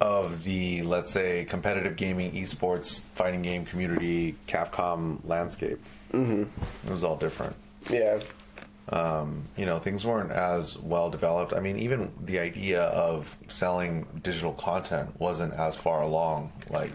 [0.00, 5.78] of the let's say competitive gaming esports fighting game community capcom landscape.
[6.12, 6.42] Mm-hmm.
[6.86, 7.54] it was all different.
[7.88, 8.20] Yeah.
[8.88, 11.52] Um, you know things weren't as well developed.
[11.52, 16.92] I mean even the idea of selling digital content wasn't as far along like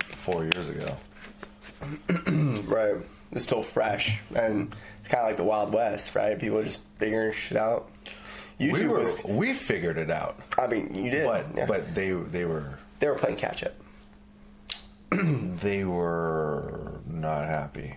[0.00, 0.96] four years ago.
[2.66, 2.96] Right.
[3.32, 6.38] It's still fresh and it's kind of like the wild west right?
[6.38, 7.90] People are just figuring shit out
[8.60, 10.38] YouTube we were was we figured it out.
[10.58, 11.66] I mean you did but yeah.
[11.66, 13.74] but they they were they were playing catch up.
[15.12, 17.96] They were not happy.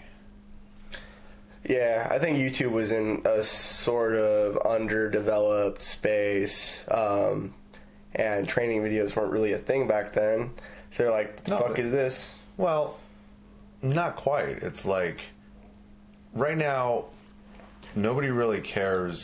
[1.67, 7.53] Yeah I think YouTube was in a sort of underdeveloped space um,
[8.15, 10.51] and training videos weren't really a thing back then.
[10.91, 12.33] So they're like the No, fuck but- is this?
[12.57, 12.97] Well,
[13.81, 14.63] not quite.
[14.63, 15.21] It's like
[16.33, 17.05] right now,
[17.95, 19.19] nobody really cares,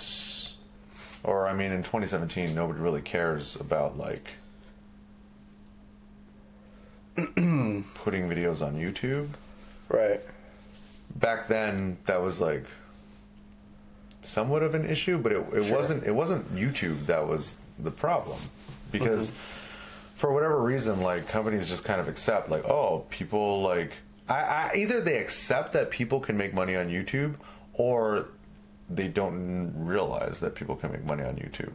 [1.25, 4.29] or I mean, in 2017, nobody really cares about like
[7.15, 9.29] putting videos on YouTube.
[9.89, 10.21] right
[11.15, 12.65] Back then, that was like
[14.21, 15.77] somewhat of an issue, but it, it Sure.
[15.77, 16.03] wasn't.
[16.03, 18.37] It wasn't YouTube that was the problem
[18.91, 20.17] because mm-hmm.
[20.17, 23.93] for whatever reason, like companies just kind of accept, like, oh, people like,
[24.27, 27.35] I, I either they accept that people can make money on YouTube,
[27.73, 28.27] or
[28.89, 31.71] they don't realize that people can make money on YouTube.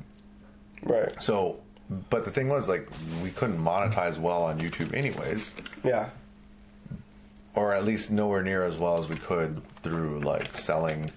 [0.82, 1.60] right So,
[2.08, 2.88] but the thing was, like,
[3.22, 6.10] we couldn't monetize well on YouTube, anyways, yeah
[7.54, 11.10] or at least nowhere near as well as we could through like selling,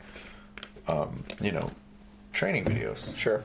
[0.88, 1.72] um, you know,
[2.32, 3.16] training videos.
[3.16, 3.44] sure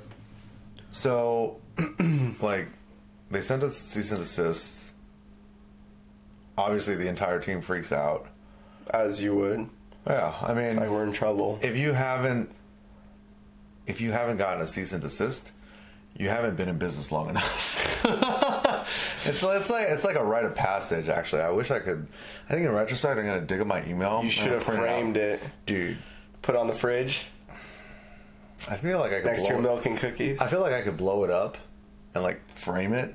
[0.91, 1.61] So,
[2.41, 2.69] like,
[3.31, 4.93] they sent us cease and desist.
[6.57, 8.27] Obviously, the entire team freaks out.
[8.91, 9.69] as you would
[10.09, 12.51] Yeah, I mean, like we're in trouble if you haven't,
[13.87, 15.53] if you haven't gotten a cease and desist,
[16.17, 18.05] you haven't been in business long enough.
[19.27, 21.09] it's it's like it's like a rite of passage.
[21.09, 22.07] Actually, I wish I could.
[22.49, 24.23] I think in retrospect, I'm gonna dig up my email.
[24.25, 25.41] You should have framed it.
[25.67, 25.99] dude.
[26.41, 27.27] Put it on the fridge
[28.67, 30.41] I feel like I could next to your milk and cookies.
[30.41, 31.57] I feel like I could blow it up
[32.15, 33.15] and like frame it,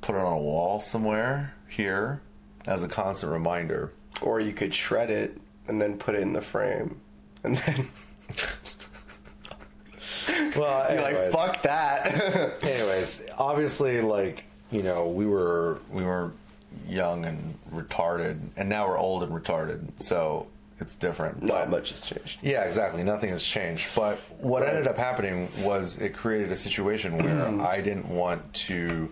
[0.00, 2.20] put it on a wall somewhere here
[2.66, 3.92] as a constant reminder.
[4.20, 7.00] Or you could shred it and then put it in the frame.
[7.42, 7.88] And then
[10.56, 12.56] Well, you're like, fuck that.
[12.62, 16.32] anyways, obviously, like you know, we were we were
[16.88, 20.46] young and retarded, and now we're old and retarded, so
[20.80, 21.42] it's different.
[21.42, 22.38] Not But- much has changed.
[22.42, 23.02] Yeah, exactly.
[23.04, 23.88] Nothing has changed.
[23.94, 24.70] But what Right.
[24.70, 29.08] ended up happening was it created a situation where I didn't want to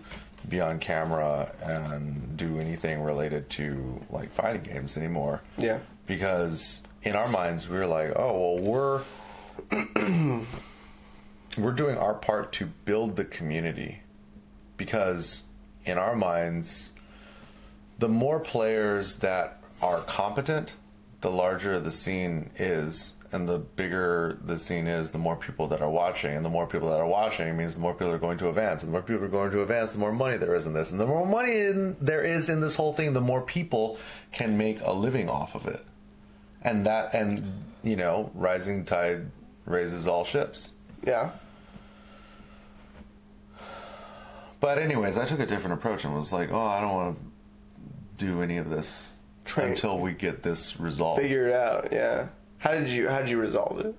[0.49, 5.41] be on camera and do anything related to like fighting games anymore.
[5.57, 5.79] Yeah.
[6.05, 9.01] Because in our minds we were like, oh well we're
[11.57, 14.01] we're doing our part to build the community.
[14.77, 15.43] Because
[15.85, 16.93] in our minds
[17.99, 20.73] the more players that are competent,
[21.21, 25.81] the larger the scene is and the bigger the scene is, the more people that
[25.81, 28.37] are watching, and the more people that are watching means the more people are going
[28.37, 30.67] to advance, and the more people are going to advance, the more money there is
[30.67, 33.41] in this, and the more money in, there is in this whole thing, the more
[33.41, 33.97] people
[34.31, 35.83] can make a living off of it,
[36.63, 39.29] and that, and you know, rising tide
[39.65, 40.71] raises all ships.
[41.05, 41.31] Yeah.
[44.59, 48.25] But anyways, I took a different approach and was like, oh, I don't want to
[48.25, 49.11] do any of this
[49.43, 51.21] Try- until we get this resolved.
[51.21, 51.89] Figure it out.
[51.91, 52.27] Yeah.
[52.59, 53.93] How did you How did you resolve it?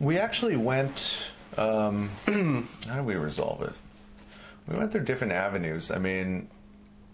[0.00, 1.28] We actually went.
[1.56, 2.10] Um,
[2.88, 3.72] how did we resolve it?
[4.66, 5.90] We went through different avenues.
[5.92, 6.48] I mean,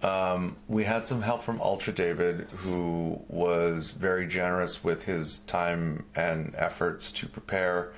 [0.02, 6.04] um, we had some help from Ultra David, who was very generous with his time
[6.14, 7.92] and efforts to prepare,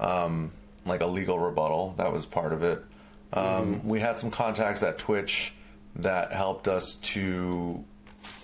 [0.00, 0.50] um,
[0.84, 1.94] like a legal rebuttal.
[1.98, 2.84] That was part of it.
[3.32, 5.52] Um, We had some contacts at Twitch
[5.96, 7.84] that helped us to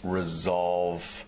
[0.03, 1.25] resolve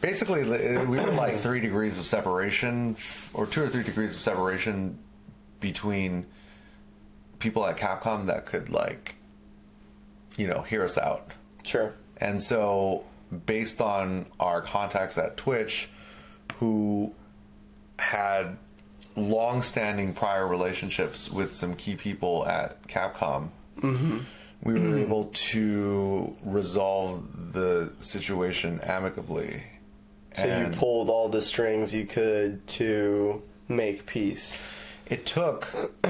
[0.00, 2.96] basically we were like three degrees of separation
[3.32, 4.98] or two or three degrees of separation
[5.60, 6.26] between
[7.38, 9.14] people at capcom that could like
[10.36, 11.30] you know hear us out
[11.64, 11.94] Sure.
[12.16, 13.04] and so
[13.46, 15.88] based on our contacts at twitch
[16.56, 17.14] who
[17.98, 18.56] had
[19.16, 24.18] long-standing prior relationships with some key people at capcom mm-hmm.
[24.62, 29.62] we were able to resolve the situation amicably
[30.34, 34.62] So And- you pulled all the strings you could to make peace.
[35.06, 35.68] It took.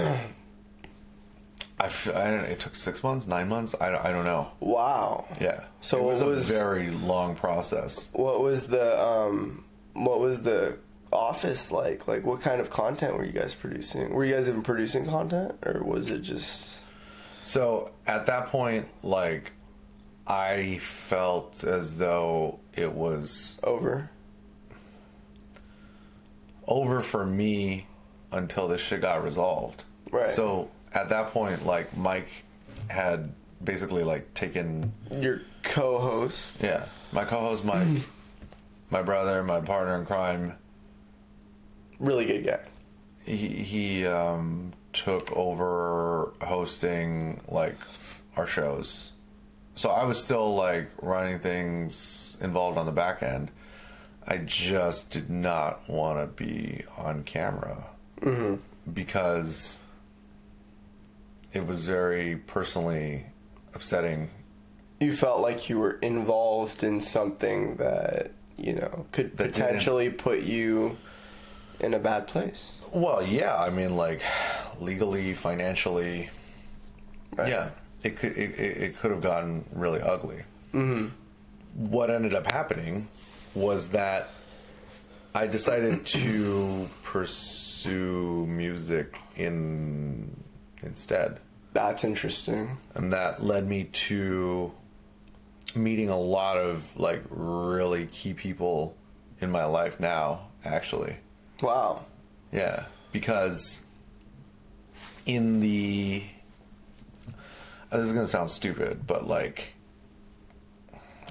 [1.82, 3.74] I, f- I don't, it took six months, nine months.
[3.80, 4.50] I, don't- I don't know.
[4.60, 5.26] Wow.
[5.40, 5.64] Yeah.
[5.80, 8.08] So it was- a very long process.
[8.12, 9.64] What was the um
[9.94, 10.78] what was the
[11.12, 12.06] office like?
[12.08, 14.10] Like what kind of content were you guys producing?
[14.14, 16.76] Were you guys even producing content or was it just
[17.42, 19.52] So at that point, like,
[20.26, 24.08] I felt as though it was over?
[26.66, 27.86] over for me
[28.30, 29.82] until this shit got resolved.
[30.10, 30.30] Right.
[30.30, 32.28] So at that point, like Mike
[32.88, 36.62] had basically like taken Your co-host.
[36.62, 38.02] Yeah, my co-host Mike,
[38.90, 40.54] my brother, my partner in crime.
[41.98, 42.60] Really good guy.
[43.24, 47.78] He he um, took over hosting like
[48.36, 49.12] our shows,
[49.74, 53.50] so I was still like running things involved on the back end.
[54.26, 57.88] I just did not want to be on camera
[58.92, 59.78] because
[61.52, 63.26] it was very personally
[63.74, 64.30] upsetting
[65.00, 70.40] You felt like you were involved in something that, you know, could That potentially put
[70.42, 70.96] you
[71.80, 72.70] in a bad place.
[72.92, 74.22] Well, yeah, I mean, like
[74.80, 76.30] legally, financially,
[77.36, 77.48] Right.
[77.48, 77.70] yeah,
[78.02, 80.44] it could it, it, it could have gotten really ugly.
[80.74, 81.08] Mm-hmm.
[81.90, 83.08] What ended up happening
[83.54, 84.28] was that
[85.34, 90.36] I decided to pursue music in
[90.82, 91.38] instead,
[91.72, 92.78] That's interesting.
[92.94, 94.72] and that led me to
[95.74, 98.94] meeting a lot of like really key people
[99.40, 100.48] in my life now.
[100.64, 101.16] Actually,
[101.62, 102.04] Wow.
[102.52, 103.82] yeah, because
[105.26, 106.22] in the
[107.90, 109.74] uh, this is gonna sound stupid, but like,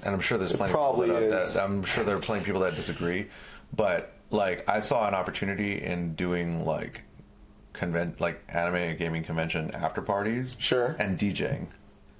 [0.04, 0.72] and I'm sure there's plenty.
[0.72, 1.54] probably of people that, is.
[1.54, 3.28] that- I'm sure there are plenty of people that disagree,
[3.74, 7.02] but like, I saw an opportunity in doing like
[7.72, 10.94] convent like anime and gaming convention after parties, Sure.
[10.98, 11.66] and DJing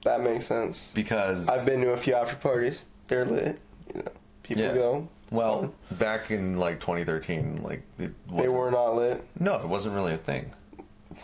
[0.05, 0.91] That makes sense.
[0.95, 2.85] because I've been to a few after parties.
[3.09, 3.59] They're lit.
[3.95, 4.13] You know,
[4.43, 4.75] people Yeah.
[4.75, 5.09] go.
[5.31, 5.73] Well fun.
[5.99, 9.25] back in like 2013, like it they were not lit.
[9.39, 10.53] no, it wasn't really a thing.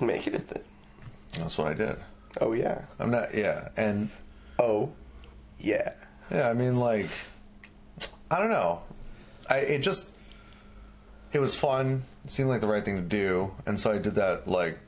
[0.00, 0.62] Make it a thing.
[1.38, 1.96] That's what I did.
[2.40, 2.82] Oh yeah.
[2.98, 4.10] I'm not, yeah, and
[4.58, 4.92] Oh
[5.58, 5.92] yeah.
[6.30, 7.08] Yeah, I mean, like,
[8.30, 8.82] I don't know.
[9.48, 10.10] I it just
[11.32, 12.04] it was fun.
[12.28, 14.46] Seemed like the right thing to do, and so I did that.
[14.46, 14.78] Like,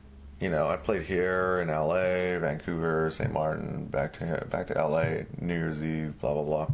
[0.40, 3.32] you know, I played here in L.A., Vancouver, St.
[3.32, 6.68] Martin, back to back to L.A., New Year's Eve, blah blah blah.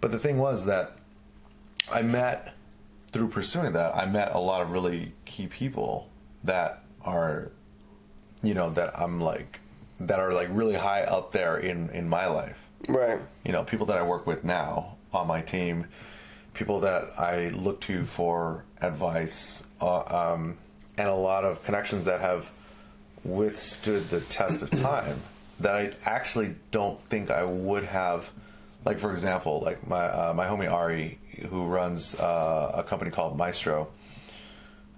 [0.00, 0.96] But the thing was that
[1.92, 2.54] I met
[3.12, 3.94] through pursuing that.
[3.94, 6.10] I met a lot of really key people
[6.44, 7.50] that are,
[8.42, 9.60] you know, that I'm like
[10.00, 13.18] that are like really high up there in in my life Right.
[13.44, 15.86] you know, people that I work with now on my team,
[16.56, 20.56] people that I look to for advice, uh, um,
[20.98, 22.50] and a lot of connections that have
[23.24, 25.20] withstood the test of time
[25.60, 28.30] that I actually don't think I would have.
[28.84, 31.18] Like for example, like my uh, my homie Ari,
[31.50, 33.88] who runs uh, a company called Maestro.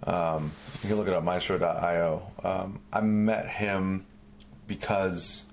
[0.04, 0.52] Um,
[0.82, 2.30] you can look it up, maestro.io.
[2.44, 4.06] Um, I met him
[4.68, 5.44] because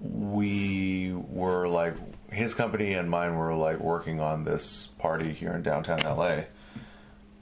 [0.00, 1.94] we were like
[2.30, 6.42] his company and mine were like working on this party here in downtown LA,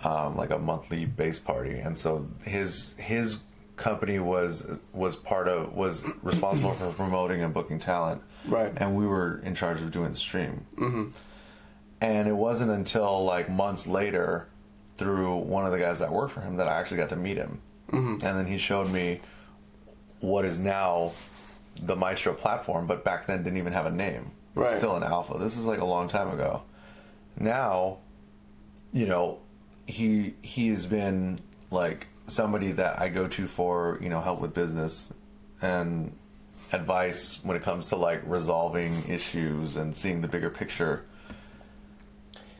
[0.02, 3.40] um, like a monthly base party, and so his his
[3.76, 8.72] company was was part of was responsible for promoting and booking talent, Right.
[8.76, 10.66] And we were in charge of doing the stream.
[10.76, 11.08] Mm-hmm.
[12.00, 14.48] And it wasn't until like months later,
[14.96, 17.36] through one of the guys that worked for him, that I actually got to meet
[17.36, 17.60] him,
[17.90, 18.12] mm-hmm.
[18.12, 19.20] and then he showed me
[20.20, 21.12] what is now
[21.80, 24.32] the Maestro platform, but back then didn't even have a name.
[24.58, 24.76] Right.
[24.78, 25.38] Still in alpha.
[25.38, 26.62] This was like a long time ago.
[27.38, 27.98] Now,
[28.92, 29.38] you know,
[29.86, 31.40] he he has been
[31.70, 35.12] like somebody that I go to for, you know, help with business
[35.62, 36.12] and
[36.72, 41.04] advice when it comes to like resolving issues and seeing the bigger picture.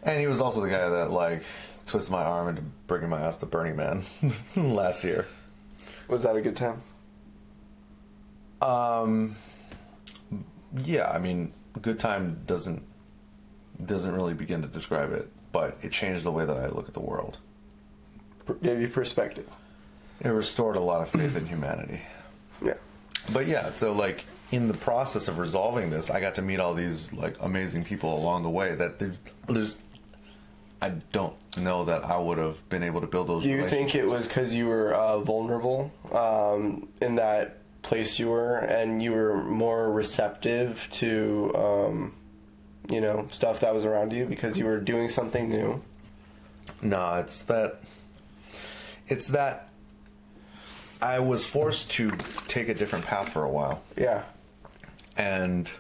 [0.03, 1.43] And he was also the guy that like
[1.87, 4.05] twisted my arm into bringing my ass to Burning Man
[4.57, 5.27] last year.
[6.07, 6.83] Was that a good time?
[8.63, 9.37] Um,
[10.85, 12.83] yeah, I mean, good time doesn't
[13.85, 16.95] doesn't really begin to describe it, but it changed the way that I look at
[16.95, 17.39] the world.
[18.63, 19.49] Gave you perspective.
[20.21, 22.03] It restored a lot of faith in humanity.
[22.63, 22.75] Yeah.
[23.33, 26.75] But yeah, so like in the process of resolving this, I got to meet all
[26.75, 29.77] these like amazing people along the way that there's
[30.81, 33.43] I don't know that I would have been able to build those.
[33.43, 38.29] Do you think it was because you were uh, vulnerable um, in that place you
[38.29, 42.15] were, and you were more receptive to, um,
[42.91, 45.81] you know, stuff that was around you because you were doing something new?
[46.83, 47.81] No, it's that.
[49.07, 49.69] It's that.
[51.01, 52.11] I was forced to
[52.49, 54.25] take a different path for a while, Yeah.
[55.17, 55.71] and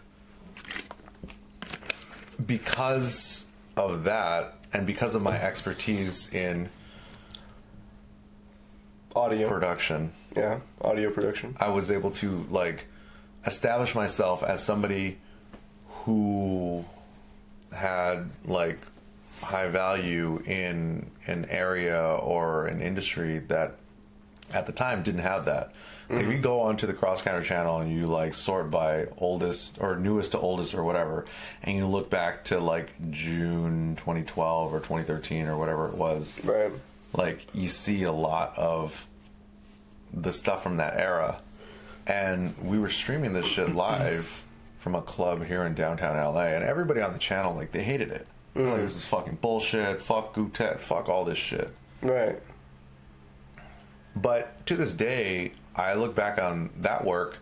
[2.46, 3.46] because
[3.76, 6.68] of that, and because of my expertise in
[9.16, 9.48] Audio.
[9.48, 10.60] production, yeah.
[10.80, 11.56] Audio production.
[11.60, 12.86] I was able to like
[13.46, 15.18] establish myself as somebody
[16.04, 16.84] who
[17.72, 18.78] had like
[19.42, 23.76] high value in an area or an industry that
[24.52, 25.72] at the time didn't have that.
[26.08, 26.32] Like if mm-hmm.
[26.32, 30.32] you go onto the cross counter channel and you like sort by oldest or newest
[30.32, 31.26] to oldest or whatever,
[31.62, 36.72] and you look back to like June 2012 or 2013 or whatever it was, Right.
[37.12, 39.06] like you see a lot of
[40.12, 41.40] the stuff from that era.
[42.06, 44.44] And we were streaming this shit live
[44.78, 48.10] from a club here in downtown LA and everybody on the channel like they hated
[48.10, 48.26] it.
[48.54, 48.82] They're like mm.
[48.82, 50.00] this is fucking bullshit.
[50.00, 50.80] Fuck Gootecks.
[50.80, 51.70] Fuck all this shit.
[52.00, 52.38] Right.
[54.16, 57.38] but to this day I look back on that work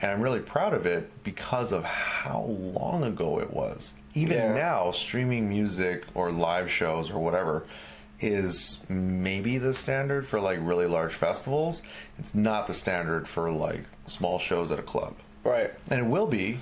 [0.00, 3.94] and I'm really proud of it because of how long ago it was.
[4.14, 4.52] Even Yeah.
[4.52, 7.64] now streaming music or live shows or whatever
[8.20, 11.82] is maybe the standard for like really large festivals.
[12.18, 15.14] It's not the standard for like small shows at a club.
[15.44, 15.70] Right.
[15.88, 16.60] and it will be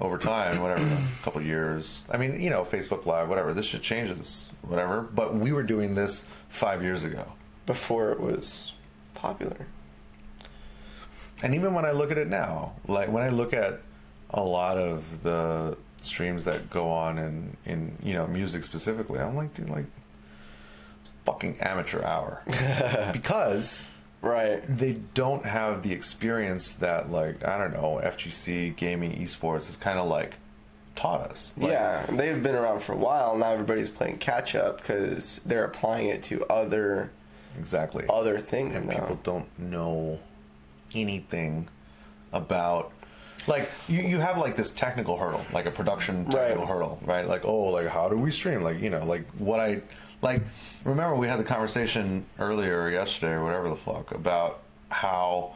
[0.00, 2.04] over time whatever a couple years.
[2.10, 3.54] I mean you know facebook live whatever.
[3.54, 5.00] This shit changes whatever.
[5.00, 7.24] But we were doing this five years ago.
[7.66, 8.74] Before it was
[9.14, 9.66] popular.
[11.42, 13.80] and even when I look at it now, like when I look at
[14.30, 19.36] a lot of the streams that go on in in you know music specifically, I'm
[19.36, 19.86] like, dude, like
[21.24, 22.42] fucking amateur hour
[23.12, 23.88] because
[24.20, 24.62] Right.
[24.68, 29.98] they don't have the experience that like I don't know FGC gaming esports has kind
[29.98, 30.34] of like
[30.94, 31.54] taught us.
[31.56, 33.36] Like, yeah, they've been around for a while.
[33.36, 37.10] Now everybody's playing catch up because they're applying it to other
[37.58, 38.04] exactly.
[38.08, 38.94] other things and now.
[39.00, 40.20] people don't know
[40.94, 41.68] anything
[42.32, 42.92] about
[43.48, 46.68] like you, you have like this technical hurdle like a production technical Right.
[46.68, 49.82] hurdle right like oh like how do we stream like you know like what i
[50.22, 50.42] like
[50.84, 54.60] remember we had the conversation earlier yesterday or whatever the fuck about
[54.90, 55.54] how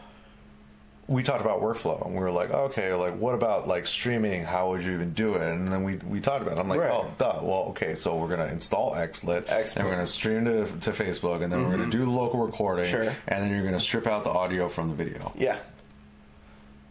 [1.08, 4.70] we talked about workflow and we were like okay like what about like streaming how
[4.70, 6.90] would you even do it and then we we talked about it i'm like Right.
[6.90, 9.76] oh duh well okay so we're gonna install xsplit XSplit.
[9.76, 12.86] and we're gonna stream to, to facebook and then we're gonna do the local recording
[12.92, 13.04] Mm-hmm.
[13.04, 13.14] Sure.
[13.28, 15.58] and then you're gonna strip out the audio from the video Yeah.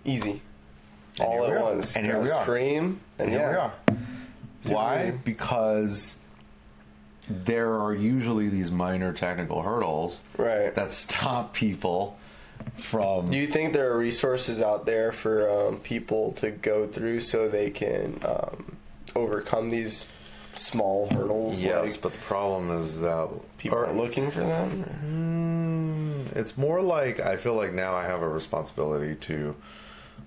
[0.05, 0.41] Easy.
[1.19, 1.95] And All here at once.
[1.95, 2.43] And here we are.
[2.43, 2.99] Stream.
[3.17, 3.71] And, and here yeah.
[4.69, 6.17] we are why because
[7.29, 10.73] there are usually these minor technical hurdles Right.
[10.75, 12.17] that stop people
[12.77, 17.19] from Do you think there are resources out there for um, people to go through
[17.21, 18.77] so they can um,
[19.15, 20.07] overcome these
[20.55, 21.59] small hurdles?
[21.59, 24.85] yes like but the problem is that people or- are looking for them.
[25.05, 29.55] Mm, it's more like I feel like now I have a responsibility to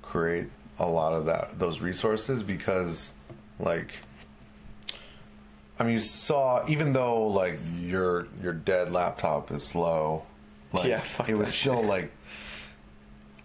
[0.03, 3.13] create a lot of that those resources because
[3.59, 3.91] like
[5.79, 10.25] I mean you saw even though like your your dead laptop is slow
[10.73, 11.87] like Yeah, it was still shit.
[11.87, 12.11] like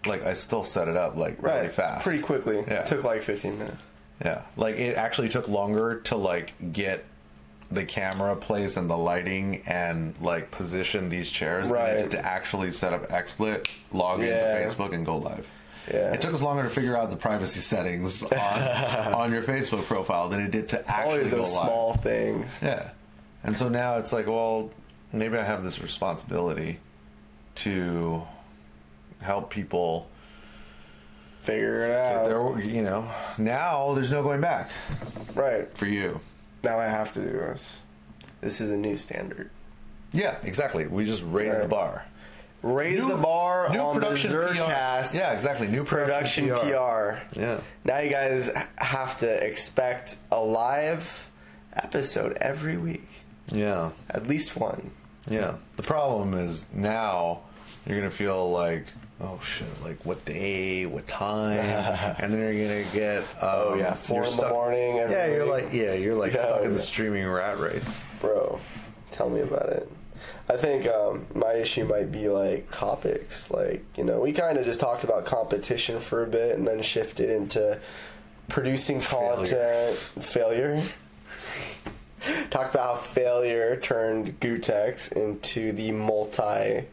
[0.06, 2.56] like I still set it up like really fast Pretty quickly.
[2.56, 2.80] Yeah.
[2.82, 3.82] It Took like 15 minutes.
[4.24, 7.04] Yeah, like it actually took longer to like get
[7.70, 11.98] the camera placed and the lighting and like position these chairs than it Right.
[11.98, 14.58] did to actually set up XSplit, log Yeah.
[14.58, 15.46] into Facebook, and go live.
[15.88, 16.12] Yeah.
[16.14, 18.32] It took us longer to figure out the privacy settings on,
[19.12, 22.60] on your Facebook profile than it did to actually Always those small things.
[22.62, 22.90] Yeah.
[23.42, 24.70] And so now it's like, well,
[25.12, 26.80] maybe I have this responsibility
[27.56, 28.22] to
[29.20, 30.08] help people.
[31.40, 32.28] Figure it out.
[32.28, 34.70] There, you know, now there's no going back
[35.34, 35.68] Right.
[35.76, 36.20] for you.
[36.62, 37.76] Now I have to do this.
[38.40, 39.50] This is a new standard.
[40.12, 40.86] Yeah, exactly.
[40.86, 42.06] We just raised the bar.
[42.64, 45.68] Raise New- the bar new on the production Zuurcast Yeah, exactly.
[45.68, 47.38] New production, production PR.
[47.38, 47.60] Yeah.
[47.84, 51.28] Now you guys have to expect a live
[51.74, 53.06] episode every week.
[53.48, 53.90] Yeah.
[54.08, 54.92] At least one.
[55.28, 55.56] Yeah.
[55.76, 57.40] The problem is now
[57.86, 58.86] you're gonna feel like,
[59.20, 61.58] oh shit, like what day, what time,
[62.18, 65.44] and then you're gonna get, um, Oh, yeah, four in the morning every Yeah, you're
[65.44, 65.64] week.
[65.64, 68.06] like, yeah, you're like Yeah, stuck in the streaming rat race.
[68.22, 68.58] Bro,
[69.10, 69.90] tell me about it.
[70.48, 73.50] I think um, my issue might be like topics.
[73.50, 76.82] Like, you know, we kind of just talked about competition for a bit and then
[76.82, 77.78] shifted into
[78.48, 79.96] producing content.
[79.96, 80.82] Failure.
[82.50, 86.84] Talked about how failure turned Gootecks into the multi,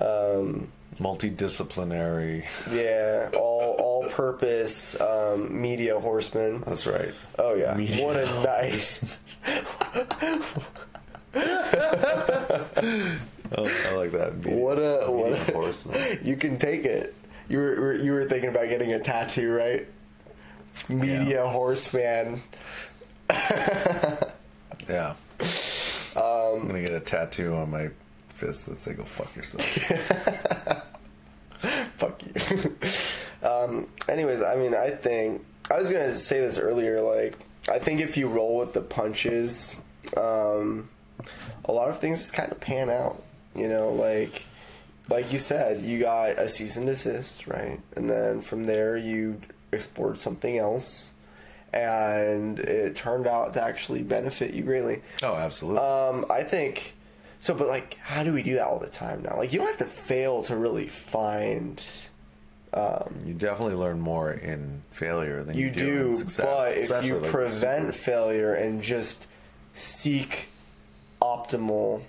[0.00, 0.68] um,
[0.98, 2.44] Multidisciplinary.
[2.70, 6.62] yeah, all all purpose um, media horseman.
[6.66, 7.12] That's right.
[7.38, 9.04] Oh yeah, Media what a nice.
[13.56, 14.34] Oh, I like that.
[14.46, 16.18] What a what a, horseman.
[16.22, 17.14] You can take it.
[17.48, 19.86] You were you were thinking about getting a tattoo, right?
[20.88, 22.42] Media horseman.
[24.88, 25.14] Yeah.
[26.16, 27.90] I'm gonna get a tattoo on my
[28.30, 29.62] fist that say "Go fuck yourself."
[31.96, 32.76] Fuck you.
[33.46, 37.00] um, anyways, I mean, I think I was gonna say this earlier.
[37.00, 37.36] Like,
[37.68, 39.74] I think if you roll with the punches,
[40.16, 40.88] um,
[41.64, 43.22] a lot of things just kind of pan out.
[43.54, 44.44] You know, like
[45.08, 47.80] like you said, you got a cease and desist, right?
[47.96, 49.40] And then from there, you
[49.72, 51.08] explored something else,
[51.72, 55.02] and it turned out to actually benefit you greatly.
[55.22, 55.80] oh, absolutely.
[55.80, 56.94] Um, I think
[57.40, 59.36] so, but like, how do we do that all the time now?
[59.36, 61.84] Like, you don't have to fail to really find.
[62.74, 66.44] Um, you definitely learn more in failure than you, You do, in success.
[66.44, 69.26] but if you prevent failure and just
[69.72, 70.48] seek
[71.20, 72.02] optimal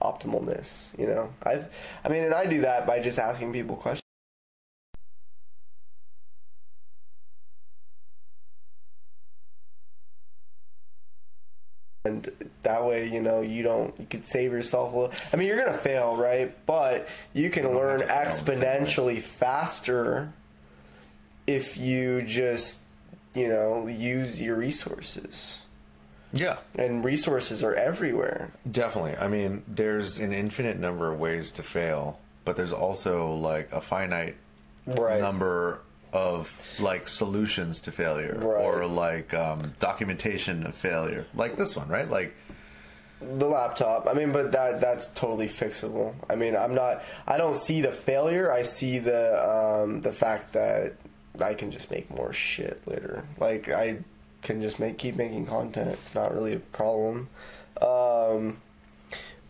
[0.00, 1.64] optimalness, you know, I,
[2.04, 4.02] I mean, and I do that by just asking people questions.
[12.04, 12.30] And
[12.62, 15.14] that way, you know, you don't, you could save yourself a little.
[15.32, 16.54] I mean, you're to fail, right?
[16.66, 19.16] But you can learn have to fail in the same way.
[19.16, 20.32] exponentially faster
[21.46, 22.78] if you just,
[23.34, 25.58] you know, use your resources.
[26.32, 28.50] Yeah, And resources are everywhere.
[28.70, 29.16] definitely.
[29.16, 33.80] I mean, there's an infinite number of ways to fail, but there's also like a
[33.80, 34.36] finite
[34.86, 35.20] Right.
[35.20, 35.80] number
[36.12, 38.64] of like solutions to failure Right.
[38.64, 42.08] or like um, documentation of failure, like this one, right?
[42.08, 42.34] Like,
[43.20, 44.06] The laptop.
[44.06, 46.14] I mean, but that that's totally fixable.
[46.28, 47.02] I mean, I'm not.
[47.26, 48.52] I don't see the failure.
[48.52, 50.92] I see the um, the fact that
[51.40, 53.24] I can just make more shit later.
[53.40, 53.98] Like I
[54.46, 55.90] can just make keep making content.
[55.90, 57.28] It's not really a problem.
[57.82, 58.58] Um,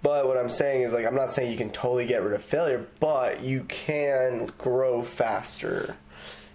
[0.03, 2.43] but what I'm saying is like I'm not saying you can totally get rid of
[2.43, 5.97] failure, but you can grow faster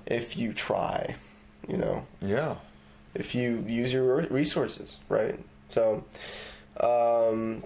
[0.05, 1.15] if you try.
[1.67, 2.55] You know yeah,
[3.13, 5.39] if you use your resources, right?
[5.69, 6.03] So,
[6.79, 7.63] um,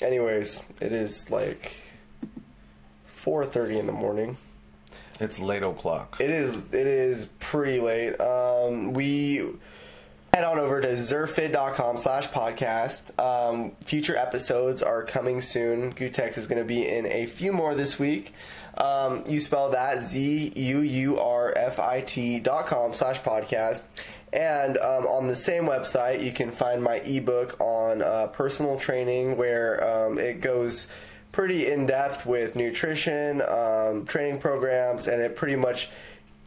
[0.00, 1.76] anyways, it is like
[3.06, 4.38] four thirty in the morning.
[5.20, 6.16] it's late o'clock.
[6.20, 8.18] It is it is pretty late.
[8.20, 9.44] Um, we
[10.38, 13.18] head on over to zuurfit.com slash podcast.
[13.18, 15.92] Um, future episodes are coming soon.
[15.92, 18.32] Gootecks is going to be in a few more this week.
[18.76, 23.82] Um, you spell that Z U U R F I T dot com slash podcast.
[24.32, 29.36] And um, on the same website, you can find my ebook on uh, personal training,
[29.36, 30.86] where um, it goes
[31.32, 35.90] pretty in depth with nutrition, um, training programs, and it pretty much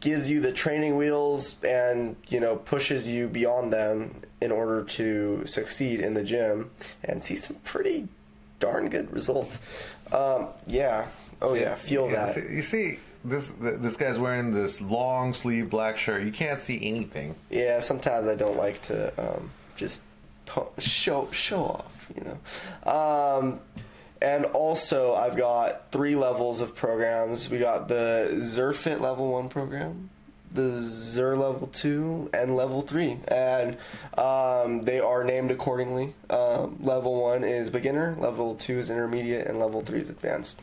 [0.02, 5.46] gives you the training wheels and you know pushes you beyond them in order to
[5.46, 6.70] succeed in the gym
[7.04, 8.06] and see some pretty
[8.60, 9.58] darn good results.
[10.12, 11.06] Um, yeah.
[11.40, 11.76] Oh yeah.
[11.76, 12.50] Feel Yeah, that.
[12.50, 16.22] you see, this this guy's wearing this long sleeve black shirt.
[16.22, 17.34] You can't see anything.
[17.48, 17.80] Yeah.
[17.80, 20.02] Sometimes I don't like to um, just
[20.78, 21.86] show show off.
[22.14, 22.38] You know.
[22.92, 23.60] Um,
[24.22, 27.50] and also, I've got three levels of programs.
[27.50, 30.10] We got the Zuurfit level one program,
[30.54, 33.76] the Zer level two and level three, and
[34.16, 36.14] um, they are named accordingly.
[36.30, 40.60] Um, level one is beginner, level two is intermediate, and level three is advanced.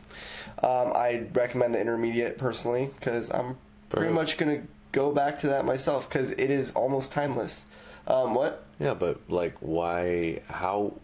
[0.62, 3.58] Um, I recommend the intermediate personally because I'm
[3.90, 7.64] pretty much gonna go back to that myself because it is almost timeless.
[8.06, 8.64] Um, what?
[8.78, 10.40] Yeah, but like, why?
[10.48, 10.94] How?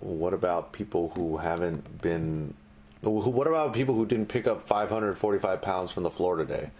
[0.00, 2.54] What about people who haven't been?
[3.02, 6.70] What about people who didn't pick up 545 pounds from the floor today?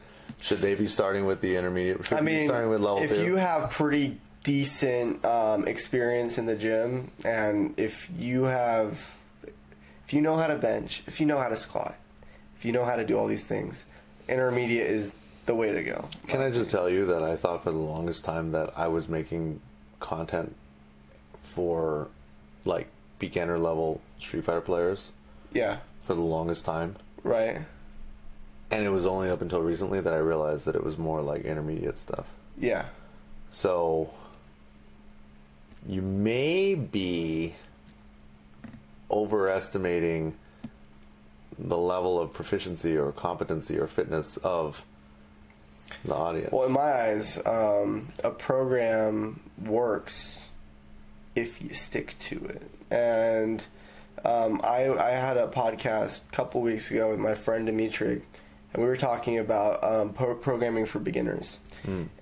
[0.43, 2.05] Should they be starting with the intermediate?
[2.05, 3.25] Should I mean, starting with level if two?
[3.25, 9.19] you have pretty decent um, experience in the gym, and if you have,
[10.07, 11.97] if you know how to bench, if you know how to squat,
[12.59, 13.85] if you know how to do all these things,
[14.29, 15.15] intermediate is
[15.47, 16.09] the way to go.
[16.29, 19.09] Can I just tell you that I thought for the longest time that I was
[19.09, 19.61] making
[19.99, 20.55] content
[21.43, 22.09] for
[22.65, 22.89] like
[23.19, 25.13] beginner level Street Fighter players
[25.53, 26.97] Yeah, for the longest time.
[27.23, 27.59] right.
[28.73, 31.43] And it was only up until recently that I realized that it was more like
[31.45, 32.27] intermediate stuff.
[32.57, 32.85] Yeah,
[33.51, 34.11] So
[35.89, 37.55] you may be
[39.11, 40.37] overestimating
[41.59, 44.85] the level of proficiency or competency or fitness of
[46.05, 46.53] the audience.
[46.53, 50.49] Well, in my eyes, um, a program works
[51.35, 52.71] if you stick to it.
[52.91, 53.65] And
[54.25, 58.23] um, I, I had a podcast a couple weeks ago with my friend Dimitri,
[58.73, 61.61] and we were talking about um, pro- programming for beginners.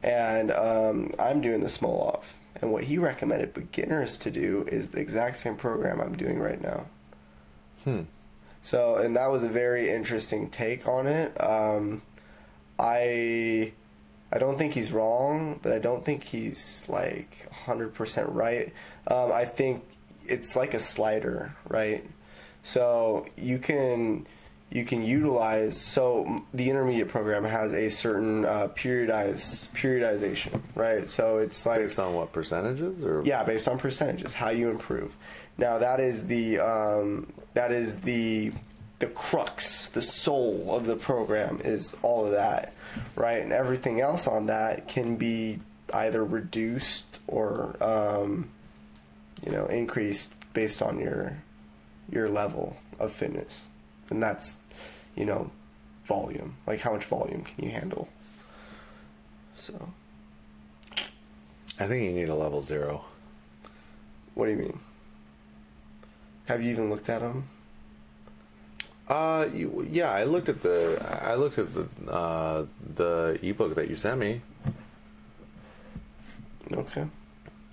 [0.03, 2.25] And um, I'm doing the Smolov.
[2.61, 6.61] And what he recommended beginners to do is the exact same program I'm doing right
[6.61, 6.87] now.
[7.85, 8.03] Hmm.
[8.63, 11.41] So, and that was a very interesting take on it.
[11.41, 12.03] Um,
[12.79, 13.73] I
[14.31, 18.73] I don't think he's wrong, but I don't think he's like 100% right.
[19.07, 19.83] Um, I think
[20.27, 22.05] it's like a slider, right?
[22.63, 24.27] So you can
[24.71, 31.09] you can utilize so the intermediate program has a certain uh, periodize periodization, right?
[31.09, 35.17] So it's like Based on what percentages or yeah, based on percentages, how you improve.
[35.57, 38.53] Now that is the um, that is the
[38.99, 42.75] the crux, the soul of the program is all of that,
[43.17, 43.43] right?
[43.43, 45.61] And everything else on that can be
[45.93, 48.51] either reduced or um,
[49.45, 51.37] you know increased based on your
[52.11, 53.69] your level of fitness,
[54.11, 54.59] and that's
[55.17, 55.51] you know
[56.05, 56.57] volume.
[56.67, 58.09] Like how much volume can you handle?
[59.59, 59.93] So,
[61.81, 63.05] I think you need a level zero.
[64.35, 64.81] what do you mean?
[66.47, 67.49] Have you even looked at them?
[69.09, 73.89] Uh, you, yeah, I looked at the I looked at the uh, the ebook that
[73.89, 74.43] you sent me.
[76.71, 77.07] Okay.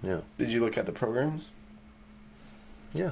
[0.02, 1.44] Yeah, Did you look at the programs?
[2.94, 3.12] yeah.